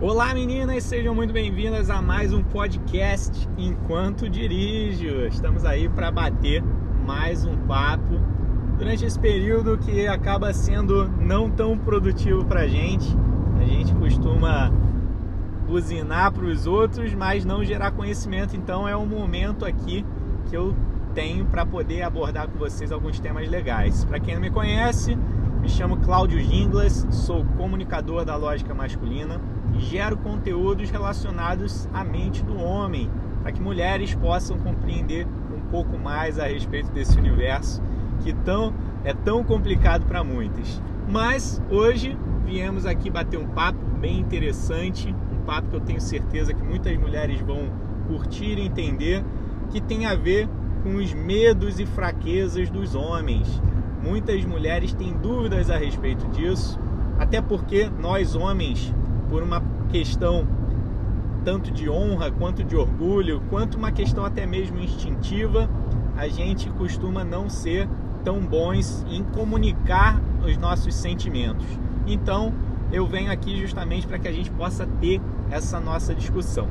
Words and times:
Olá 0.00 0.32
meninas, 0.32 0.84
sejam 0.84 1.12
muito 1.12 1.32
bem-vindas 1.32 1.90
a 1.90 2.00
mais 2.00 2.32
um 2.32 2.40
podcast 2.40 3.48
Enquanto 3.58 4.28
Dirijo. 4.30 5.26
Estamos 5.26 5.64
aí 5.64 5.88
para 5.88 6.08
bater 6.08 6.62
mais 7.04 7.44
um 7.44 7.56
papo 7.66 8.14
durante 8.78 9.04
esse 9.04 9.18
período 9.18 9.76
que 9.76 10.06
acaba 10.06 10.54
sendo 10.54 11.08
não 11.08 11.50
tão 11.50 11.76
produtivo 11.76 12.44
para 12.44 12.68
gente. 12.68 13.08
A 13.60 13.64
gente 13.64 13.92
costuma 13.96 14.70
buzinar 15.66 16.30
para 16.30 16.44
os 16.44 16.64
outros, 16.64 17.12
mas 17.12 17.44
não 17.44 17.64
gerar 17.64 17.90
conhecimento. 17.90 18.54
Então 18.54 18.86
é 18.86 18.96
um 18.96 19.04
momento 19.04 19.64
aqui 19.64 20.06
que 20.48 20.56
eu 20.56 20.76
tenho 21.12 21.44
para 21.46 21.66
poder 21.66 22.02
abordar 22.02 22.46
com 22.46 22.56
vocês 22.56 22.92
alguns 22.92 23.18
temas 23.18 23.48
legais. 23.48 24.04
Para 24.04 24.20
quem 24.20 24.34
não 24.34 24.42
me 24.42 24.50
conhece, 24.50 25.18
me 25.60 25.68
chamo 25.68 25.96
Cláudio 25.98 26.38
Ginglas, 26.40 27.06
sou 27.10 27.44
comunicador 27.56 28.24
da 28.24 28.36
lógica 28.36 28.72
masculina 28.74 29.40
e 29.74 29.80
gero 29.80 30.16
conteúdos 30.16 30.88
relacionados 30.88 31.88
à 31.92 32.04
mente 32.04 32.44
do 32.44 32.56
homem, 32.56 33.10
para 33.42 33.50
que 33.50 33.60
mulheres 33.60 34.14
possam 34.14 34.58
compreender 34.58 35.26
um 35.52 35.60
pouco 35.68 35.98
mais 35.98 36.38
a 36.38 36.46
respeito 36.46 36.90
desse 36.92 37.18
universo 37.18 37.82
que 38.20 38.32
tão, 38.32 38.72
é 39.04 39.12
tão 39.12 39.42
complicado 39.42 40.06
para 40.06 40.22
muitas. 40.22 40.80
Mas 41.08 41.60
hoje 41.68 42.16
viemos 42.44 42.86
aqui 42.86 43.10
bater 43.10 43.38
um 43.38 43.48
papo 43.48 43.84
bem 43.98 44.20
interessante, 44.20 45.14
um 45.32 45.44
papo 45.44 45.68
que 45.68 45.76
eu 45.76 45.80
tenho 45.80 46.00
certeza 46.00 46.54
que 46.54 46.62
muitas 46.62 46.96
mulheres 46.96 47.40
vão 47.40 47.68
curtir 48.06 48.58
e 48.58 48.66
entender, 48.66 49.24
que 49.70 49.80
tem 49.80 50.06
a 50.06 50.14
ver 50.14 50.48
com 50.82 50.94
os 50.94 51.12
medos 51.12 51.80
e 51.80 51.86
fraquezas 51.86 52.70
dos 52.70 52.94
homens. 52.94 53.60
Muitas 54.02 54.44
mulheres 54.44 54.92
têm 54.92 55.12
dúvidas 55.12 55.70
a 55.70 55.76
respeito 55.76 56.26
disso, 56.28 56.78
até 57.18 57.40
porque 57.40 57.90
nós 57.98 58.34
homens, 58.34 58.94
por 59.28 59.42
uma 59.42 59.62
questão 59.90 60.46
tanto 61.44 61.70
de 61.70 61.88
honra 61.88 62.30
quanto 62.30 62.62
de 62.62 62.76
orgulho, 62.76 63.42
quanto 63.48 63.76
uma 63.76 63.90
questão 63.90 64.24
até 64.24 64.46
mesmo 64.46 64.78
instintiva, 64.78 65.68
a 66.16 66.28
gente 66.28 66.68
costuma 66.70 67.24
não 67.24 67.48
ser 67.48 67.88
tão 68.24 68.40
bons 68.40 69.04
em 69.08 69.22
comunicar 69.22 70.20
os 70.44 70.56
nossos 70.56 70.94
sentimentos. 70.94 71.66
Então, 72.06 72.52
eu 72.92 73.06
venho 73.06 73.30
aqui 73.30 73.58
justamente 73.60 74.06
para 74.06 74.18
que 74.18 74.28
a 74.28 74.32
gente 74.32 74.50
possa 74.50 74.86
ter 75.00 75.20
essa 75.50 75.78
nossa 75.80 76.14
discussão. 76.14 76.68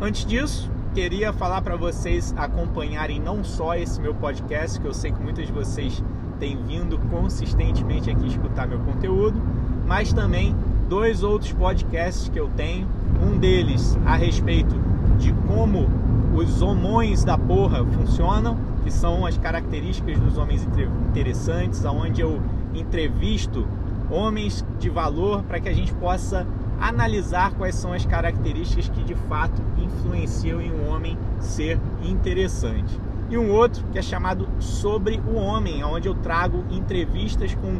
Antes 0.00 0.24
disso, 0.24 0.70
queria 0.94 1.32
falar 1.32 1.62
para 1.62 1.76
vocês 1.76 2.34
acompanharem 2.36 3.20
não 3.20 3.42
só 3.42 3.74
esse 3.74 4.00
meu 4.00 4.14
podcast, 4.14 4.80
que 4.80 4.86
eu 4.86 4.94
sei 4.94 5.12
que 5.12 5.22
muitas 5.22 5.46
de 5.46 5.52
vocês 5.52 6.02
têm 6.38 6.56
vindo 6.66 6.98
consistentemente 7.10 8.10
aqui 8.10 8.26
escutar 8.26 8.66
meu 8.66 8.78
conteúdo, 8.80 9.40
mas 9.86 10.12
também 10.12 10.54
dois 10.88 11.22
outros 11.22 11.52
podcasts 11.52 12.28
que 12.28 12.38
eu 12.38 12.48
tenho. 12.56 12.86
Um 13.20 13.38
deles 13.38 13.98
a 14.06 14.16
respeito 14.16 14.74
de 15.18 15.32
como 15.46 15.88
os 16.34 16.62
homões 16.62 17.24
da 17.24 17.36
porra 17.36 17.84
funcionam, 17.84 18.56
que 18.84 18.90
são 18.90 19.26
as 19.26 19.36
características 19.36 20.18
dos 20.20 20.38
homens 20.38 20.66
interessantes, 21.10 21.84
aonde 21.84 22.20
eu 22.20 22.40
entrevisto 22.74 23.66
homens 24.10 24.64
de 24.78 24.88
valor 24.88 25.42
para 25.42 25.60
que 25.60 25.68
a 25.68 25.74
gente 25.74 25.92
possa 25.94 26.46
analisar 26.80 27.52
quais 27.54 27.74
são 27.74 27.92
as 27.92 28.06
características 28.06 28.88
que 28.88 29.02
de 29.02 29.14
fato 29.14 29.60
influenciam 29.76 30.60
em 30.60 30.72
um 30.72 30.88
homem 30.88 31.18
ser 31.40 31.78
interessante. 32.02 32.98
E 33.30 33.36
um 33.36 33.50
outro 33.52 33.84
que 33.92 33.98
é 33.98 34.02
chamado 34.02 34.48
Sobre 34.58 35.20
o 35.26 35.36
Homem, 35.36 35.84
onde 35.84 36.08
eu 36.08 36.14
trago 36.14 36.64
entrevistas 36.70 37.54
com 37.54 37.78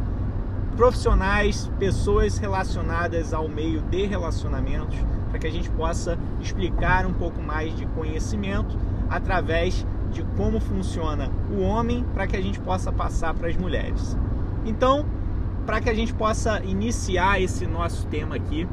profissionais, 0.77 1.69
pessoas 1.79 2.37
relacionadas 2.37 3.33
ao 3.33 3.47
meio 3.49 3.81
de 3.81 4.05
relacionamentos, 4.05 4.95
para 5.29 5.39
que 5.39 5.47
a 5.47 5.51
gente 5.51 5.69
possa 5.71 6.19
explicar 6.39 7.05
um 7.07 7.13
pouco 7.13 7.41
mais 7.41 7.75
de 7.75 7.85
conhecimento 7.87 8.77
através 9.09 9.85
de 10.11 10.23
como 10.37 10.59
funciona 10.59 11.31
o 11.51 11.61
homem, 11.61 12.05
para 12.13 12.27
que 12.27 12.35
a 12.35 12.41
gente 12.41 12.59
possa 12.59 12.91
passar 12.91 13.33
para 13.33 13.47
as 13.47 13.57
mulheres. 13.57 14.15
Então, 14.65 15.05
para 15.65 15.81
que 15.81 15.89
a 15.89 15.93
gente 15.95 16.13
possa 16.13 16.63
iniciar 16.63 17.41
esse 17.41 17.65
nosso 17.65 18.05
tema 18.07 18.35
aqui, 18.35 18.67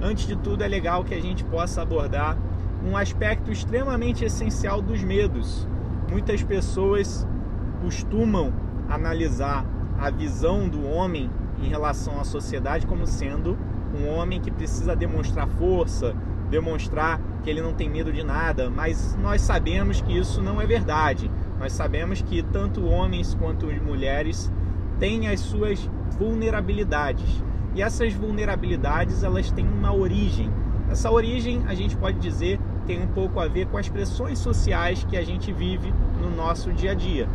antes 0.00 0.26
de 0.26 0.34
tudo 0.34 0.62
é 0.62 0.68
legal 0.68 1.04
que 1.04 1.14
a 1.14 1.20
gente 1.20 1.44
possa 1.44 1.82
abordar 1.82 2.36
um 2.84 2.96
aspecto 2.96 3.52
extremamente 3.52 4.24
essencial 4.24 4.80
dos 4.82 5.02
medos. 5.02 5.67
Muitas 6.10 6.42
pessoas 6.42 7.26
costumam 7.82 8.52
analisar 8.88 9.64
a 9.98 10.10
visão 10.10 10.68
do 10.68 10.86
homem 10.88 11.30
em 11.60 11.68
relação 11.68 12.20
à 12.20 12.24
sociedade 12.24 12.86
como 12.86 13.06
sendo 13.06 13.58
um 13.94 14.08
homem 14.08 14.40
que 14.40 14.50
precisa 14.50 14.94
demonstrar 14.94 15.46
força, 15.48 16.14
demonstrar 16.50 17.20
que 17.42 17.50
ele 17.50 17.60
não 17.60 17.72
tem 17.72 17.88
medo 17.88 18.12
de 18.12 18.22
nada, 18.22 18.70
mas 18.70 19.16
nós 19.20 19.42
sabemos 19.42 20.00
que 20.00 20.16
isso 20.16 20.42
não 20.42 20.60
é 20.60 20.66
verdade. 20.66 21.30
Nós 21.58 21.72
sabemos 21.72 22.22
que 22.22 22.42
tanto 22.42 22.86
homens 22.86 23.34
quanto 23.34 23.66
mulheres 23.66 24.50
têm 24.98 25.28
as 25.28 25.40
suas 25.40 25.88
vulnerabilidades 26.18 27.42
e 27.74 27.82
essas 27.82 28.12
vulnerabilidades 28.12 29.22
elas 29.22 29.50
têm 29.50 29.66
uma 29.66 29.94
origem. 29.94 30.50
Essa 30.90 31.10
origem 31.10 31.64
a 31.66 31.74
gente 31.74 31.96
pode 31.96 32.18
dizer 32.18 32.58
tem 32.88 33.02
um 33.02 33.06
pouco 33.06 33.38
a 33.38 33.46
ver 33.46 33.66
com 33.66 33.76
as 33.76 33.86
pressões 33.86 34.38
sociais 34.38 35.04
que 35.04 35.14
a 35.14 35.22
gente 35.22 35.52
vive 35.52 35.92
no 36.18 36.30
nosso 36.34 36.72
dia 36.72 36.92
a 36.92 36.94
dia. 36.94 37.28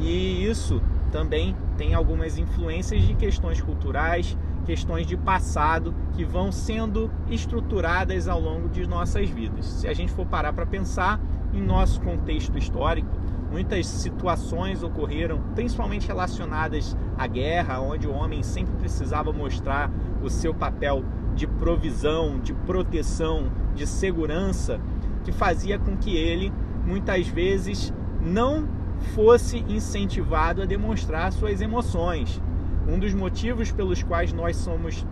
E 0.00 0.44
isso 0.44 0.82
também 1.12 1.54
tem 1.78 1.94
algumas 1.94 2.36
influências 2.36 3.00
de 3.02 3.14
questões 3.14 3.60
culturais, 3.60 4.36
questões 4.66 5.06
de 5.06 5.16
passado 5.16 5.94
que 6.14 6.24
vão 6.24 6.50
sendo 6.50 7.08
estruturadas 7.30 8.26
ao 8.26 8.40
longo 8.40 8.68
de 8.68 8.84
nossas 8.84 9.30
vidas. 9.30 9.64
Se 9.64 9.86
a 9.86 9.94
gente 9.94 10.10
for 10.10 10.26
parar 10.26 10.52
para 10.52 10.66
pensar 10.66 11.20
em 11.54 11.62
nosso 11.62 12.00
contexto 12.00 12.58
histórico, 12.58 13.08
Muitas 13.50 13.86
situações 13.86 14.82
ocorreram, 14.82 15.40
principalmente 15.54 16.06
relacionadas 16.06 16.96
à 17.16 17.26
guerra, 17.26 17.80
onde 17.80 18.06
o 18.06 18.12
homem 18.12 18.42
sempre 18.42 18.74
precisava 18.74 19.32
mostrar 19.32 19.90
o 20.20 20.28
seu 20.28 20.52
papel 20.52 21.04
de 21.34 21.46
provisão, 21.46 22.40
de 22.40 22.52
proteção, 22.52 23.50
de 23.74 23.86
segurança, 23.86 24.80
que 25.26 25.32
fazia 25.32 25.76
com 25.76 25.96
que 25.96 26.16
ele 26.16 26.52
muitas 26.86 27.26
vezes 27.26 27.92
não 28.20 28.68
fosse 29.12 29.58
incentivado 29.68 30.62
a 30.62 30.64
demonstrar 30.64 31.32
suas 31.32 31.60
emoções. 31.60 32.40
Um 32.88 32.96
dos 32.96 33.12
motivos 33.12 33.72
pelos 33.72 34.04
quais 34.04 34.32
nós 34.32 34.56
somos 34.56 35.04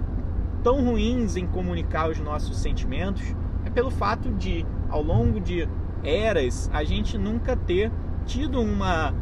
tão 0.63 0.85
ruins 0.85 1.35
em 1.35 1.49
comunicar 1.49 2.09
os 2.09 2.21
nossos 2.21 2.59
sentimentos 2.59 3.35
é 3.65 3.71
pelo 3.71 3.91
fato 3.91 4.31
de, 4.31 4.65
ao 4.89 5.03
longo 5.03 5.41
de 5.41 5.69
eras, 6.05 6.71
a 6.73 6.85
gente 6.85 7.19
nunca 7.19 7.57
ter 7.57 7.91
tido 8.25 8.63
uma 8.63 9.13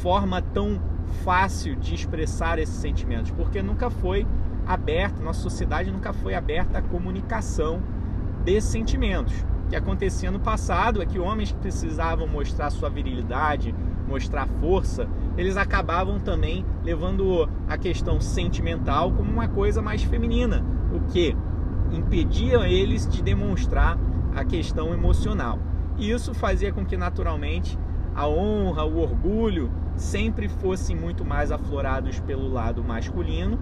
forma 0.00 0.40
tão 0.40 0.80
fácil 1.24 1.76
de 1.76 1.94
expressar 1.94 2.58
esses 2.58 2.76
sentimentos, 2.76 3.30
porque 3.32 3.60
nunca 3.60 3.90
foi 3.90 4.26
aberta, 4.66 5.22
nossa 5.22 5.40
sociedade 5.40 5.90
nunca 5.90 6.14
foi 6.14 6.34
aberta 6.34 6.78
à 6.78 6.82
comunicação 6.82 7.82
desses 8.44 8.70
sentimentos. 8.70 9.44
Que 9.68 9.76
acontecia 9.76 10.30
no 10.30 10.40
passado 10.40 11.02
é 11.02 11.06
que 11.06 11.18
homens 11.18 11.52
que 11.52 11.58
precisavam 11.58 12.26
mostrar 12.26 12.70
sua 12.70 12.88
virilidade, 12.88 13.74
mostrar 14.08 14.46
força, 14.60 15.06
eles 15.36 15.56
acabavam 15.56 16.18
também 16.18 16.64
levando 16.82 17.48
a 17.68 17.76
questão 17.76 18.20
sentimental 18.20 19.12
como 19.12 19.30
uma 19.30 19.46
coisa 19.46 19.82
mais 19.82 20.02
feminina, 20.02 20.64
o 20.92 21.00
que 21.12 21.36
impedia 21.92 22.66
eles 22.66 23.06
de 23.06 23.22
demonstrar 23.22 23.98
a 24.34 24.44
questão 24.44 24.92
emocional. 24.94 25.58
E 25.98 26.10
isso 26.10 26.32
fazia 26.32 26.72
com 26.72 26.84
que 26.84 26.96
naturalmente 26.96 27.78
a 28.14 28.26
honra, 28.26 28.84
o 28.84 28.98
orgulho 28.98 29.70
sempre 29.94 30.48
fossem 30.48 30.96
muito 30.96 31.24
mais 31.24 31.52
aflorados 31.52 32.18
pelo 32.20 32.48
lado 32.48 32.82
masculino 32.82 33.58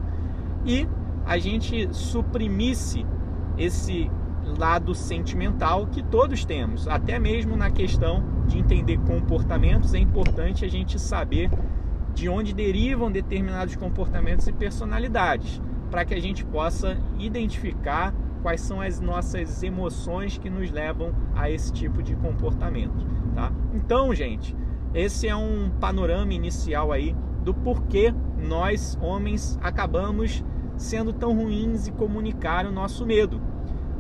e 0.65 0.89
a 1.25 1.39
gente 1.39 1.89
suprimisse 1.93 3.05
esse 3.59 4.11
lado 4.59 4.95
sentimental 4.95 5.87
que 5.87 6.03
todos 6.03 6.45
temos, 6.45 6.87
até 6.87 7.19
mesmo 7.19 7.57
na 7.57 7.71
questão 7.71 8.23
de 8.47 8.59
entender 8.59 8.99
comportamentos, 8.99 9.95
é 9.95 9.99
importante 9.99 10.65
a 10.65 10.69
gente 10.69 10.99
saber 10.99 11.51
de 12.15 12.29
onde 12.29 12.55
derivam 12.55 13.11
determinados 13.11 13.77
comportamentos 13.77 14.47
e 14.47 14.53
personalidades, 14.53 15.61
para 15.91 16.05
que 16.05 16.15
a 16.15 16.21
gente 16.21 16.45
possa 16.45 16.97
identificar 17.19 18.15
quais 18.43 18.61
são 18.61 18.81
as 18.81 19.01
nossas 19.01 19.63
emoções 19.63 20.39
que 20.39 20.49
nos 20.49 20.71
levam 20.71 21.13
a 21.35 21.51
esse 21.51 21.73
tipo 21.73 22.03
de 22.03 22.15
comportamento, 22.15 23.07
tá? 23.35 23.53
Então, 23.75 24.15
gente, 24.15 24.57
esse 24.95 25.29
é 25.29 25.37
um 25.37 25.69
panorama 25.81 26.33
inicial 26.33 26.93
aí 26.93 27.15
do 27.43 27.53
porquê 27.53 28.15
nós 28.39 28.97
homens 29.01 29.59
acabamos 29.63 30.45
sendo 30.77 31.13
tão 31.13 31.35
ruins 31.35 31.89
em 31.89 31.93
comunicar 31.93 32.67
o 32.67 32.73
nosso 32.73 33.05
medo. 33.05 33.41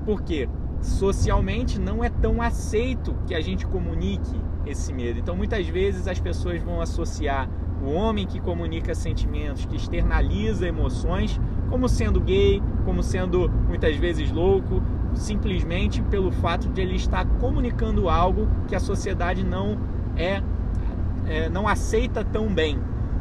Porque 0.06 0.49
socialmente 0.81 1.79
não 1.79 2.03
é 2.03 2.08
tão 2.08 2.41
aceito 2.41 3.14
que 3.26 3.35
a 3.35 3.41
gente 3.43 3.67
comunique 3.67 4.41
esse 4.64 4.93
medo. 4.93 5.19
Então 5.19 5.37
muitas 5.37 5.67
vezes 5.69 6.08
as 6.08 6.19
pessoas 6.19 6.62
vão 6.62 6.81
associar 6.81 7.49
o 7.82 7.91
homem 7.91 8.26
que 8.26 8.41
comunica 8.41 8.94
sentimentos, 8.94 9.67
que 9.67 9.76
externaliza 9.76 10.67
emoções, 10.67 11.38
como 11.69 11.88
sendo 11.88 12.20
gay, 12.20 12.62
como 12.85 13.03
sendo 13.03 13.49
muitas 13.69 13.97
vezes 13.97 14.31
louco, 14.31 14.82
simplesmente 15.14 16.03
pelo 16.03 16.31
fato 16.31 16.69
de 16.69 16.81
ele 16.81 16.97
estar 16.97 17.25
comunicando 17.38 18.08
algo 18.08 18.49
que 18.67 18.75
a 18.75 18.81
sociedade 18.81 19.44
não 19.44 19.79
é, 20.17 20.43
é 21.26 21.49
não 21.49 21.69
aceita 21.69 22.25
tão 22.25 22.53
bem. 22.53 22.79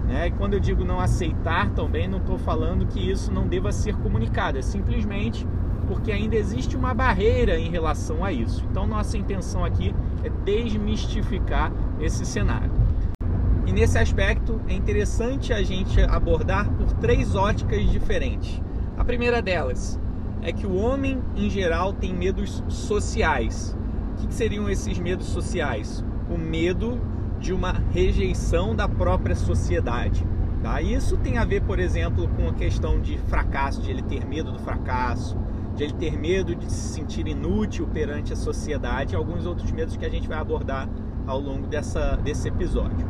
Né? 0.07 0.27
E 0.27 0.31
quando 0.31 0.53
eu 0.53 0.59
digo 0.59 0.85
não 0.85 0.99
aceitar 0.99 1.71
também, 1.71 2.07
não 2.07 2.19
estou 2.19 2.37
falando 2.37 2.85
que 2.85 2.99
isso 3.11 3.31
não 3.31 3.47
deva 3.47 3.71
ser 3.71 3.95
comunicado, 3.95 4.57
é 4.57 4.61
simplesmente 4.61 5.47
porque 5.87 6.11
ainda 6.11 6.35
existe 6.35 6.75
uma 6.75 6.93
barreira 6.93 7.59
em 7.59 7.69
relação 7.69 8.23
a 8.23 8.31
isso. 8.31 8.63
Então, 8.69 8.87
nossa 8.87 9.17
intenção 9.17 9.63
aqui 9.63 9.93
é 10.23 10.29
desmistificar 10.43 11.71
esse 11.99 12.25
cenário. 12.25 12.71
E 13.65 13.71
nesse 13.71 13.97
aspecto 13.97 14.61
é 14.67 14.73
interessante 14.73 15.51
a 15.51 15.63
gente 15.63 15.99
abordar 16.01 16.69
por 16.73 16.93
três 16.93 17.35
óticas 17.35 17.89
diferentes. 17.89 18.61
A 18.97 19.03
primeira 19.03 19.41
delas 19.41 19.99
é 20.41 20.51
que 20.51 20.67
o 20.67 20.75
homem 20.75 21.21
em 21.35 21.49
geral 21.49 21.91
tem 21.91 22.13
medos 22.13 22.63
sociais. 22.69 23.75
O 24.11 24.27
que 24.27 24.33
seriam 24.33 24.69
esses 24.69 24.99
medos 24.99 25.25
sociais? 25.27 26.05
O 26.29 26.37
medo 26.37 27.01
de 27.39 27.51
uma 27.53 27.71
rejeição 27.91 28.75
da 28.75 28.87
própria 28.87 29.35
sociedade. 29.35 30.25
Tá? 30.61 30.81
Isso 30.81 31.17
tem 31.17 31.37
a 31.37 31.45
ver, 31.45 31.61
por 31.61 31.79
exemplo, 31.79 32.27
com 32.29 32.49
a 32.49 32.53
questão 32.53 32.99
de 32.99 33.17
fracasso, 33.27 33.81
de 33.81 33.91
ele 33.91 34.01
ter 34.01 34.25
medo 34.25 34.51
do 34.51 34.59
fracasso, 34.59 35.37
de 35.75 35.83
ele 35.83 35.93
ter 35.93 36.17
medo 36.17 36.55
de 36.55 36.71
se 36.71 36.93
sentir 36.93 37.27
inútil 37.27 37.87
perante 37.87 38.31
a 38.31 38.35
sociedade 38.35 39.13
e 39.13 39.15
alguns 39.15 39.45
outros 39.45 39.71
medos 39.71 39.97
que 39.97 40.05
a 40.05 40.09
gente 40.09 40.27
vai 40.27 40.37
abordar 40.37 40.89
ao 41.27 41.39
longo 41.39 41.67
dessa, 41.67 42.15
desse 42.17 42.47
episódio. 42.47 43.05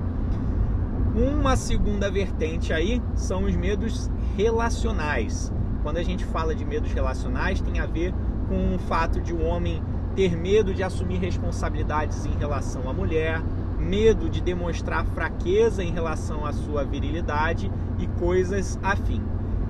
Uma 1.16 1.56
segunda 1.56 2.10
vertente 2.10 2.74
aí 2.74 3.02
são 3.14 3.44
os 3.44 3.56
medos 3.56 4.10
relacionais. 4.36 5.52
Quando 5.82 5.98
a 5.98 6.04
gente 6.04 6.26
fala 6.26 6.56
de 6.56 6.66
medos 6.66 6.92
relacionais, 6.92 7.62
tem 7.62 7.80
a 7.80 7.86
ver 7.86 8.14
com 8.50 8.76
o 8.76 8.80
fato 8.80 9.22
de 9.22 9.34
um 9.34 9.46
homem 9.46 9.82
ter 10.16 10.36
medo 10.36 10.74
de 10.74 10.82
assumir 10.82 11.18
responsabilidades 11.20 12.26
em 12.26 12.36
relação 12.38 12.90
à 12.90 12.94
mulher, 12.94 13.42
medo 13.78 14.30
de 14.30 14.42
demonstrar 14.42 15.06
fraqueza 15.06 15.84
em 15.84 15.92
relação 15.92 16.46
à 16.46 16.52
sua 16.52 16.84
virilidade 16.84 17.72
e 18.00 18.08
coisas 18.20 18.80
afim. 18.82 19.22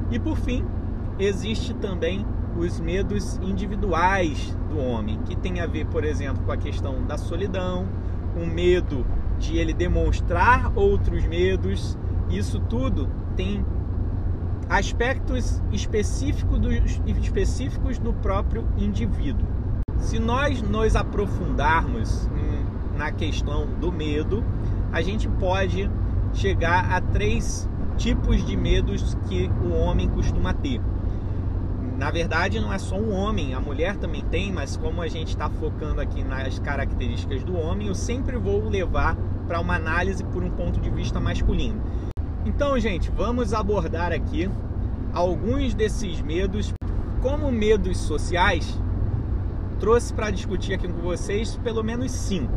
E 0.10 0.20
por 0.20 0.38
fim, 0.38 0.64
existe 1.20 1.74
também 1.74 2.26
os 2.58 2.80
medos 2.80 3.38
individuais 3.38 4.56
do 4.70 4.80
homem, 4.80 5.20
que 5.26 5.36
tem 5.36 5.60
a 5.60 5.68
ver, 5.68 5.86
por 5.88 6.04
exemplo, 6.04 6.44
com 6.44 6.52
a 6.52 6.58
questão 6.58 7.06
da 7.06 7.18
solidão, 7.18 7.88
o 8.36 8.46
medo 8.46 9.06
de 9.38 9.58
ele 9.58 9.74
demonstrar 9.74 10.72
outros 10.76 11.26
medos. 11.26 11.98
Isso 12.30 12.60
tudo 12.60 13.10
tem 13.36 13.66
aspectos 14.70 15.62
específicos 15.72 16.60
do, 16.60 16.72
específicos 16.72 17.98
do 18.00 18.14
próprio 18.14 18.68
indivíduo. 18.78 19.48
Se 20.00 20.20
nós 20.20 20.62
nos 20.62 20.96
aprofundarmos 20.96 22.30
na 22.98 23.12
questão 23.12 23.68
do 23.80 23.92
medo, 23.92 24.44
a 24.92 25.02
gente 25.02 25.28
pode 25.28 25.90
chegar 26.34 26.92
a 26.92 27.02
três 27.02 27.70
tipos 27.98 28.46
de 28.46 28.56
medos 28.56 29.18
que 29.28 29.50
o 29.64 29.74
homem 29.74 30.10
costuma 30.10 30.54
ter 30.54 30.82
na 31.98 32.12
verdade 32.12 32.60
não 32.60 32.74
é 32.74 32.78
só 32.78 32.98
um 32.98 33.14
homem, 33.14 33.54
a 33.54 33.60
mulher 33.60 33.96
também 33.96 34.22
tem, 34.24 34.52
mas 34.52 34.76
como 34.76 35.02
a 35.02 35.08
gente 35.08 35.30
está 35.30 35.50
focando 35.50 36.02
aqui 36.02 36.24
nas 36.24 36.60
características 36.60 37.44
do 37.44 37.58
homem, 37.58 37.88
eu 37.88 37.96
sempre 37.96 38.38
vou 38.38 38.68
levar 38.68 39.16
para 39.48 39.60
uma 39.60 39.76
análise 39.76 40.24
por 40.24 40.44
um 40.44 40.50
ponto 40.50 40.80
de 40.80 40.90
vista 40.90 41.20
masculino. 41.20 41.82
Então, 42.46 42.78
gente, 42.80 43.10
vamos 43.12 43.54
abordar 43.54 44.12
aqui 44.12 44.50
alguns 45.14 45.74
desses 45.74 46.22
medos, 46.22 46.74
como 47.22 47.52
medos 47.52 47.98
sociais, 47.98 48.80
trouxe 49.80 50.14
para 50.14 50.32
discutir 50.32 50.74
aqui 50.74 50.88
com 50.88 51.02
vocês 51.02 51.56
pelo 51.64 51.84
menos 51.84 52.12
cinco. 52.12 52.54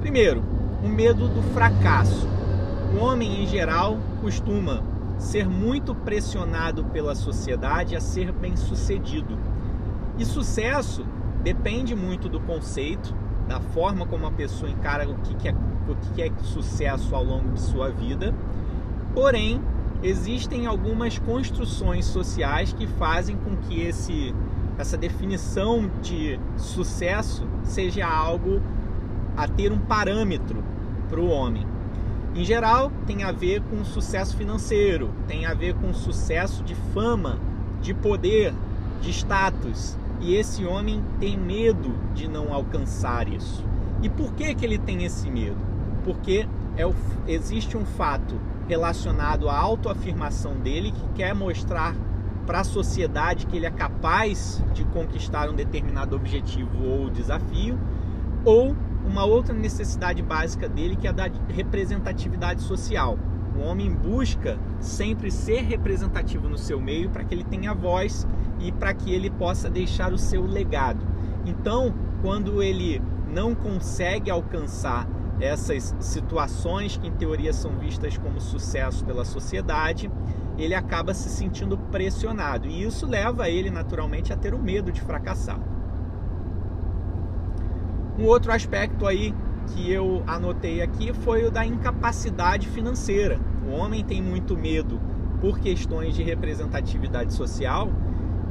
Primeiro, 0.00 0.42
o 0.82 0.88
medo 0.88 1.28
do 1.28 1.42
fracasso. 1.54 2.28
O 2.94 3.04
homem 3.04 3.42
em 3.42 3.46
geral 3.46 3.98
costuma 4.20 4.82
ser 5.18 5.48
muito 5.48 5.94
pressionado 5.94 6.84
pela 6.84 7.14
sociedade 7.14 7.96
a 7.96 8.00
ser 8.00 8.32
bem-sucedido. 8.32 9.38
E 10.16 10.24
sucesso 10.24 11.04
depende 11.42 11.94
muito 11.94 12.28
do 12.28 12.40
conceito, 12.40 13.14
da 13.46 13.60
forma 13.60 14.06
como 14.06 14.26
a 14.26 14.30
pessoa 14.30 14.70
encara 14.70 15.08
o 15.08 15.14
que 15.16 15.48
é, 15.48 15.52
o 15.52 16.14
que 16.14 16.22
é 16.22 16.30
sucesso 16.42 17.14
ao 17.14 17.24
longo 17.24 17.50
de 17.52 17.60
sua 17.60 17.90
vida. 17.90 18.34
Porém, 19.14 19.60
existem 20.02 20.66
algumas 20.66 21.18
construções 21.18 22.04
sociais 22.04 22.72
que 22.72 22.86
fazem 22.86 23.36
com 23.36 23.56
que 23.56 23.80
esse, 23.80 24.34
essa 24.76 24.96
definição 24.96 25.90
de 26.02 26.38
sucesso 26.56 27.46
seja 27.64 28.06
algo 28.06 28.60
a 29.36 29.46
ter 29.48 29.72
um 29.72 29.78
parâmetro 29.78 30.62
para 31.08 31.20
o 31.20 31.28
homem. 31.28 31.66
Em 32.38 32.44
geral, 32.44 32.92
tem 33.04 33.24
a 33.24 33.32
ver 33.32 33.60
com 33.62 33.84
sucesso 33.84 34.36
financeiro, 34.36 35.10
tem 35.26 35.44
a 35.44 35.54
ver 35.54 35.74
com 35.74 35.92
sucesso 35.92 36.62
de 36.62 36.72
fama, 36.94 37.36
de 37.82 37.92
poder, 37.92 38.54
de 39.00 39.10
status. 39.10 39.98
E 40.20 40.36
esse 40.36 40.64
homem 40.64 41.02
tem 41.18 41.36
medo 41.36 41.92
de 42.14 42.28
não 42.28 42.54
alcançar 42.54 43.26
isso. 43.26 43.64
E 44.04 44.08
por 44.08 44.34
que, 44.34 44.54
que 44.54 44.64
ele 44.64 44.78
tem 44.78 45.02
esse 45.02 45.28
medo? 45.28 45.58
Porque 46.04 46.46
é 46.76 46.86
o, 46.86 46.94
existe 47.26 47.76
um 47.76 47.84
fato 47.84 48.40
relacionado 48.68 49.48
à 49.48 49.58
autoafirmação 49.58 50.54
dele 50.60 50.92
que 50.92 51.08
quer 51.16 51.34
mostrar 51.34 51.96
para 52.46 52.60
a 52.60 52.64
sociedade 52.64 53.46
que 53.46 53.56
ele 53.56 53.66
é 53.66 53.70
capaz 53.72 54.62
de 54.72 54.84
conquistar 54.84 55.50
um 55.50 55.54
determinado 55.54 56.14
objetivo 56.14 56.84
ou 56.84 57.10
desafio, 57.10 57.76
ou 58.44 58.76
uma 59.08 59.24
outra 59.24 59.54
necessidade 59.54 60.22
básica 60.22 60.68
dele 60.68 60.94
que 60.94 61.06
é 61.06 61.10
a 61.10 61.12
da 61.12 61.30
representatividade 61.48 62.62
social. 62.62 63.18
O 63.56 63.62
homem 63.62 63.90
busca 63.90 64.58
sempre 64.78 65.30
ser 65.30 65.62
representativo 65.62 66.48
no 66.48 66.58
seu 66.58 66.80
meio 66.80 67.10
para 67.10 67.24
que 67.24 67.34
ele 67.34 67.42
tenha 67.42 67.74
voz 67.74 68.26
e 68.60 68.70
para 68.70 68.94
que 68.94 69.12
ele 69.12 69.30
possa 69.30 69.68
deixar 69.68 70.12
o 70.12 70.18
seu 70.18 70.44
legado. 70.44 71.04
Então, 71.44 71.92
quando 72.22 72.62
ele 72.62 73.02
não 73.26 73.54
consegue 73.54 74.30
alcançar 74.30 75.08
essas 75.40 75.94
situações 76.00 76.96
que 76.96 77.08
em 77.08 77.12
teoria 77.12 77.52
são 77.52 77.78
vistas 77.78 78.18
como 78.18 78.40
sucesso 78.40 79.04
pela 79.04 79.24
sociedade, 79.24 80.10
ele 80.58 80.74
acaba 80.74 81.14
se 81.14 81.28
sentindo 81.28 81.78
pressionado 81.78 82.66
e 82.66 82.82
isso 82.82 83.06
leva 83.06 83.48
ele 83.48 83.70
naturalmente 83.70 84.32
a 84.32 84.36
ter 84.36 84.52
o 84.52 84.58
medo 84.58 84.90
de 84.90 85.00
fracassar. 85.00 85.60
Um 88.18 88.24
outro 88.24 88.50
aspecto 88.50 89.06
aí 89.06 89.32
que 89.68 89.92
eu 89.92 90.24
anotei 90.26 90.82
aqui 90.82 91.12
foi 91.12 91.44
o 91.44 91.52
da 91.52 91.64
incapacidade 91.64 92.66
financeira. 92.66 93.38
O 93.64 93.70
homem 93.70 94.04
tem 94.04 94.20
muito 94.20 94.56
medo 94.56 95.00
por 95.40 95.60
questões 95.60 96.16
de 96.16 96.24
representatividade 96.24 97.32
social 97.32 97.88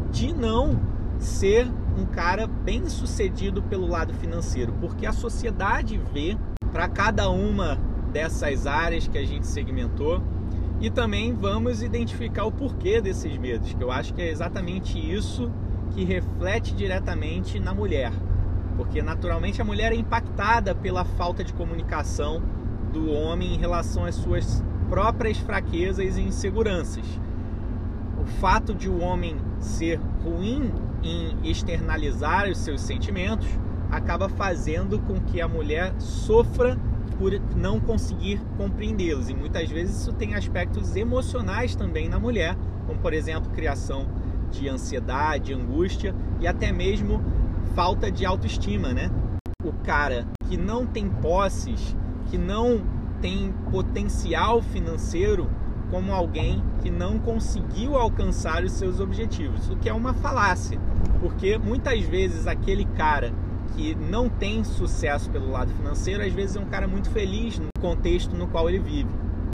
de 0.09 0.33
não 0.33 0.79
ser 1.19 1.67
um 1.97 2.05
cara 2.05 2.47
bem 2.47 2.87
sucedido 2.87 3.61
pelo 3.61 3.87
lado 3.87 4.13
financeiro, 4.13 4.73
porque 4.79 5.05
a 5.05 5.11
sociedade 5.11 5.99
vê 6.13 6.37
para 6.71 6.87
cada 6.87 7.29
uma 7.29 7.77
dessas 8.13 8.65
áreas 8.65 9.05
que 9.05 9.17
a 9.17 9.25
gente 9.25 9.47
segmentou 9.47 10.23
e 10.79 10.89
também 10.89 11.33
vamos 11.33 11.81
identificar 11.81 12.45
o 12.45 12.51
porquê 12.53 13.01
desses 13.01 13.37
medos, 13.37 13.73
que 13.73 13.83
eu 13.83 13.91
acho 13.91 14.13
que 14.13 14.21
é 14.21 14.29
exatamente 14.29 14.97
isso 14.97 15.51
que 15.91 16.05
reflete 16.05 16.73
diretamente 16.73 17.59
na 17.59 17.73
mulher 17.73 18.13
porque 18.77 19.01
naturalmente 19.01 19.61
a 19.61 19.65
mulher 19.65 19.91
é 19.91 19.95
impactada 19.95 20.73
pela 20.75 21.03
falta 21.03 21.43
de 21.43 21.51
comunicação 21.51 22.41
do 22.93 23.11
homem 23.11 23.55
em 23.55 23.57
relação 23.57 24.05
às 24.05 24.15
suas 24.15 24.63
próprias 24.87 25.37
fraquezas 25.39 26.15
e 26.15 26.21
inseguranças. 26.21 27.05
O 28.21 28.25
fato 28.39 28.73
de 28.73 28.87
o 28.87 28.99
homem 28.99 29.35
ser 29.59 29.99
ruim 30.23 30.71
em 31.03 31.49
externalizar 31.49 32.47
os 32.47 32.59
seus 32.59 32.81
sentimentos 32.81 33.47
acaba 33.89 34.29
fazendo 34.29 34.99
com 34.99 35.19
que 35.19 35.41
a 35.41 35.47
mulher 35.47 35.93
sofra 35.97 36.77
por 37.17 37.31
não 37.55 37.79
conseguir 37.79 38.39
compreendê-los. 38.57 39.29
E 39.29 39.33
muitas 39.33 39.69
vezes 39.69 40.01
isso 40.01 40.13
tem 40.13 40.35
aspectos 40.35 40.95
emocionais 40.95 41.75
também 41.75 42.07
na 42.07 42.19
mulher, 42.19 42.55
como 42.85 42.99
por 42.99 43.13
exemplo, 43.13 43.49
criação 43.51 44.07
de 44.51 44.69
ansiedade, 44.69 45.53
angústia 45.53 46.15
e 46.39 46.47
até 46.47 46.71
mesmo 46.71 47.21
falta 47.77 48.11
de 48.11 48.25
autoestima, 48.25 48.91
né? 48.91 49.11
O 49.63 49.71
cara 49.71 50.25
que 50.49 50.57
não 50.57 50.83
tem 50.83 51.07
posses, 51.07 51.95
que 52.25 52.35
não 52.35 52.81
tem 53.21 53.53
potencial 53.69 54.63
financeiro, 54.63 55.47
como 55.91 56.11
alguém 56.11 56.63
que 56.81 56.89
não 56.89 57.19
conseguiu 57.19 57.95
alcançar 57.95 58.63
os 58.63 58.71
seus 58.71 58.99
objetivos, 58.99 59.69
o 59.69 59.77
que 59.77 59.87
é 59.87 59.93
uma 59.93 60.11
falácia, 60.15 60.81
porque 61.19 61.59
muitas 61.59 62.01
vezes 62.01 62.47
aquele 62.47 62.83
cara 62.83 63.31
que 63.75 63.93
não 63.93 64.27
tem 64.27 64.63
sucesso 64.63 65.29
pelo 65.29 65.51
lado 65.51 65.71
financeiro, 65.71 66.23
às 66.23 66.33
vezes 66.33 66.55
é 66.55 66.59
um 66.59 66.65
cara 66.65 66.87
muito 66.87 67.11
feliz 67.11 67.59
no 67.59 67.67
contexto 67.79 68.35
no 68.35 68.47
qual 68.47 68.67
ele 68.67 68.79
vive. 68.79 69.11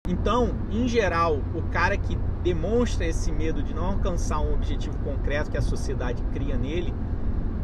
Então, 0.07 0.55
em 0.71 0.87
geral, 0.87 1.41
o 1.53 1.61
cara 1.63 1.97
que 1.97 2.17
demonstra 2.41 3.05
esse 3.05 3.33
medo 3.33 3.61
de 3.61 3.73
não 3.73 3.87
alcançar 3.87 4.39
um 4.39 4.53
objetivo 4.53 4.97
concreto 4.99 5.51
que 5.51 5.57
a 5.57 5.61
sociedade 5.61 6.23
cria 6.31 6.57
nele, 6.57 6.93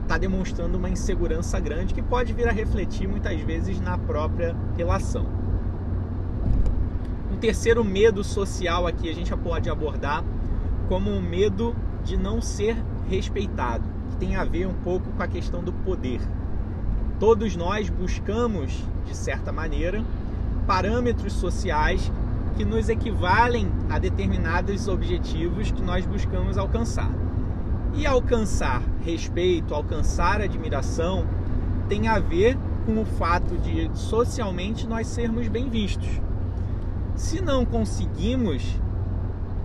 está 0.10 0.18
demonstrando 0.18 0.75
uma 0.75 0.89
insegurança 0.89 1.60
grande 1.60 1.94
que 1.94 2.01
pode 2.01 2.34
vir 2.34 2.48
a 2.48 2.51
refletir 2.51 3.08
muitas 3.08 3.39
vezes 3.42 3.80
na 3.80 3.96
própria 3.96 4.56
relação. 4.75 5.24
Um 7.32 7.38
terceiro 7.38 7.84
medo 7.84 8.24
social 8.24 8.88
aqui 8.88 9.08
a 9.08 9.13
gente 9.13 9.32
pode 9.38 9.70
abordar 9.70 10.24
como 10.88 11.12
o 11.12 11.22
medo 11.22 11.75
de 12.04 12.18
não 12.18 12.42
ser 12.42 12.75
respeitado, 13.08 13.84
que 14.10 14.16
tem 14.16 14.36
a 14.36 14.44
ver 14.44 14.66
um 14.66 14.74
pouco 14.74 15.12
com 15.12 15.22
a 15.22 15.28
questão 15.28 15.63
do 15.63 15.72
poder. 15.72 16.22
Todos 17.20 17.56
nós 17.56 17.88
buscamos, 17.88 18.84
de 19.06 19.16
certa 19.16 19.51
maneira, 19.51 20.04
parâmetros 20.66 21.34
sociais 21.34 22.12
que 22.58 22.66
nos 22.66 22.89
equivalem 22.89 23.72
a 23.88 24.00
determinados 24.00 24.88
objetivos 24.88 25.70
que 25.70 25.84
nós 25.84 26.04
buscamos 26.04 26.58
alcançar. 26.58 27.12
E 27.93 28.05
alcançar 28.05 28.81
respeito, 29.03 29.74
alcançar 29.74 30.41
admiração, 30.41 31.25
tem 31.88 32.08
a 32.08 32.19
ver 32.19 32.58
com 32.86 33.01
o 33.01 33.05
fato 33.05 33.58
de 33.58 33.89
socialmente 33.93 34.88
nós 34.88 35.08
sermos 35.08 35.48
bem 35.48 35.69
vistos. 35.69 36.10
Se 37.15 37.41
não 37.41 37.65
conseguimos 37.65 38.63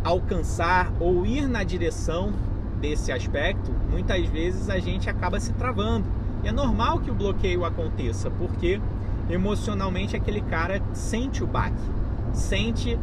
alcançar 0.03 0.93
ou 0.99 1.25
ir 1.25 1.49
na 1.49 1.63
direção 1.63 2.33
desse 2.81 3.13
aspecto, 3.13 3.71
muitas 3.91 4.27
vezes 4.27 4.69
a 4.69 4.79
gente 4.79 5.09
acaba 5.09 5.39
se 5.41 5.53
travando. 5.53 6.07
E 6.43 6.49
é 6.49 6.53
normal 6.53 6.99
que 7.01 7.11
o 7.11 7.15
bloqueio 7.15 7.65
aconteça, 7.65 8.31
porque 8.31 8.81
emocionalmente 9.31 10.15
aquele 10.15 10.43
cara 10.43 10.83
sente 10.93 11.43
o 11.43 11.47
baque, 11.47 11.81
sente 12.33 12.99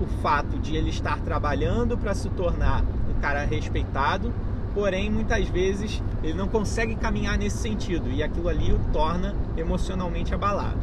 o 0.00 0.06
fato 0.22 0.58
de 0.58 0.76
ele 0.76 0.90
estar 0.90 1.18
trabalhando 1.20 1.98
para 1.98 2.14
se 2.14 2.28
tornar 2.30 2.84
cara 3.20 3.44
respeitado, 3.44 4.32
porém 4.74 5.10
muitas 5.10 5.48
vezes 5.48 6.02
ele 6.22 6.34
não 6.34 6.48
consegue 6.48 6.94
caminhar 6.94 7.36
nesse 7.38 7.58
sentido 7.58 8.10
e 8.10 8.22
aquilo 8.22 8.48
ali 8.48 8.72
o 8.72 8.78
torna 8.92 9.34
emocionalmente 9.56 10.34
abalado. 10.34 10.78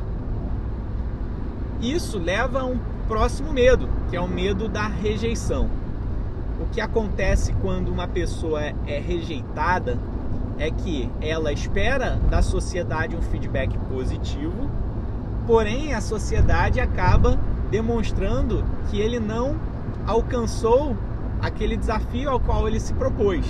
Isso 1.81 2.17
leva 2.17 2.61
a 2.61 2.65
um 2.65 2.79
próximo 3.07 3.53
medo, 3.53 3.87
que 4.09 4.15
é 4.15 4.21
o 4.21 4.27
medo 4.27 4.67
da 4.67 4.87
rejeição. 4.87 5.69
O 6.59 6.65
que 6.71 6.81
acontece 6.81 7.53
quando 7.61 7.89
uma 7.89 8.07
pessoa 8.07 8.61
é 8.61 8.99
rejeitada 8.99 9.97
é 10.57 10.71
que 10.71 11.09
ela 11.21 11.53
espera 11.53 12.19
da 12.29 12.41
sociedade 12.41 13.15
um 13.15 13.21
feedback 13.21 13.77
positivo, 13.89 14.69
porém 15.45 15.93
a 15.93 16.01
sociedade 16.01 16.79
acaba 16.79 17.39
demonstrando 17.69 18.63
que 18.89 18.99
ele 18.99 19.19
não 19.19 19.55
alcançou 20.05 20.95
aquele 21.41 21.77
desafio 21.77 22.29
ao 22.29 22.39
qual 22.39 22.67
ele 22.67 22.79
se 22.79 22.93
propôs, 22.93 23.45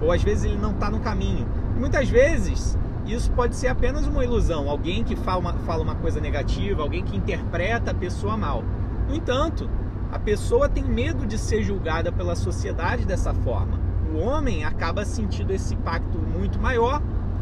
ou 0.00 0.12
às 0.12 0.22
vezes 0.22 0.44
ele 0.44 0.56
não 0.56 0.72
está 0.72 0.90
no 0.90 1.00
caminho. 1.00 1.46
Muitas 1.76 2.08
vezes 2.08 2.78
isso 3.06 3.30
pode 3.32 3.56
ser 3.56 3.68
apenas 3.68 4.06
uma 4.06 4.24
ilusão, 4.24 4.68
alguém 4.68 5.02
que 5.02 5.16
fala 5.16 5.40
uma, 5.40 5.52
fala 5.54 5.82
uma 5.82 5.94
coisa 5.94 6.20
negativa, 6.20 6.82
alguém 6.82 7.04
que 7.04 7.16
interpreta 7.16 7.90
a 7.90 7.94
pessoa 7.94 8.36
mal. 8.36 8.62
No 9.08 9.14
entanto, 9.14 9.68
a 10.12 10.18
pessoa 10.18 10.68
tem 10.68 10.84
medo 10.84 11.26
de 11.26 11.38
ser 11.38 11.62
julgada 11.62 12.12
pela 12.12 12.36
sociedade 12.36 13.04
dessa 13.04 13.32
forma. 13.32 13.78
O 14.12 14.18
homem 14.18 14.64
acaba 14.64 15.04
sentindo 15.04 15.52
esse 15.52 15.74
impacto 15.74 16.18
muito 16.18 16.58
maior 16.58 17.00